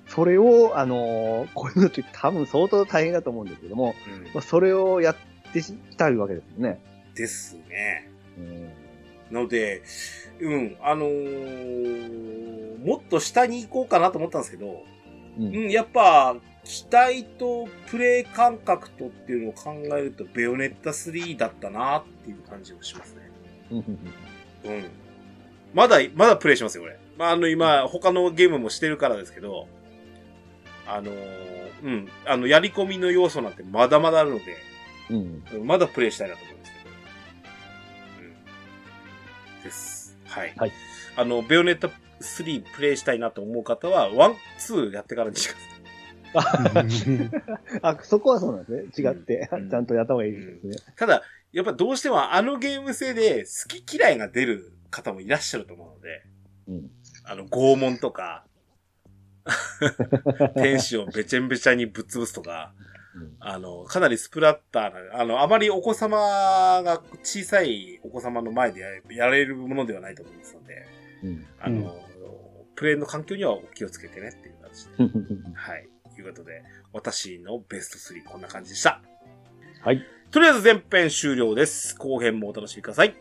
[0.07, 5.15] それを、あのーこういうのって多分相当大変だと思うんですけども、うんまあ、それをやっ
[5.53, 6.82] てきたいわけですよね。
[7.15, 8.10] ですね。
[8.38, 8.69] うん。
[9.32, 9.84] なので、
[10.40, 12.32] うん、あのー
[12.82, 14.84] もっと下に行こうかなと思ったんですけど、
[15.38, 15.41] う。
[15.41, 23.32] うんん、やっぱ、期待とプレイ感覚とっていうのを考えると、ベヨネッタ3だったなっていう感じもしますね。
[23.72, 23.78] うん。
[23.78, 24.90] うん。
[25.74, 26.98] まだ、まだプレイしますよ、俺。
[27.18, 29.68] まあ、あの、今、他のゲームもしてるからですけど、
[30.88, 34.58] あのーうん、あの、やり込みの要素なんてまだまだあるので、
[35.10, 35.44] うん。
[35.53, 36.41] うんまだプレイしたいなと
[39.64, 40.18] です。
[40.26, 40.54] はい。
[40.58, 40.72] はい。
[41.16, 41.90] あの、ベヨネッタ
[42.22, 45.58] 3プレイしたいなと思う方は、1、2やってからにしてく
[46.34, 47.80] ださい。
[47.82, 49.10] あ、そこはそうなんですね。
[49.10, 50.76] 違って、うんちゃんとやった方がいいですね。
[50.96, 56.24] ただ、やっぱどうしてもあのゲーム性で好き嫌いが出る方もいらっしゃると思うので、
[56.68, 56.92] うん。
[57.26, 58.46] あの、拷問とか、
[60.56, 62.91] 天使をべちゃんべちゃにぶっ潰すとか、うん
[63.40, 66.18] あの、かなりスプラッターな、あの、あまりお子様
[66.84, 70.86] が小さいお子様の前でやれやれるものではないと思いますので、
[71.24, 71.46] うん。
[71.60, 71.96] あの、
[72.76, 75.52] プレイの環境にはお気をつけてねっていう感じで。
[75.54, 75.90] はい。
[76.16, 76.64] ということで、
[76.94, 79.02] 私のベスト3こんな感じでした。
[79.82, 80.04] はい。
[80.32, 81.96] とりあえず前編終了です。
[81.98, 83.16] 後編もお楽しみください。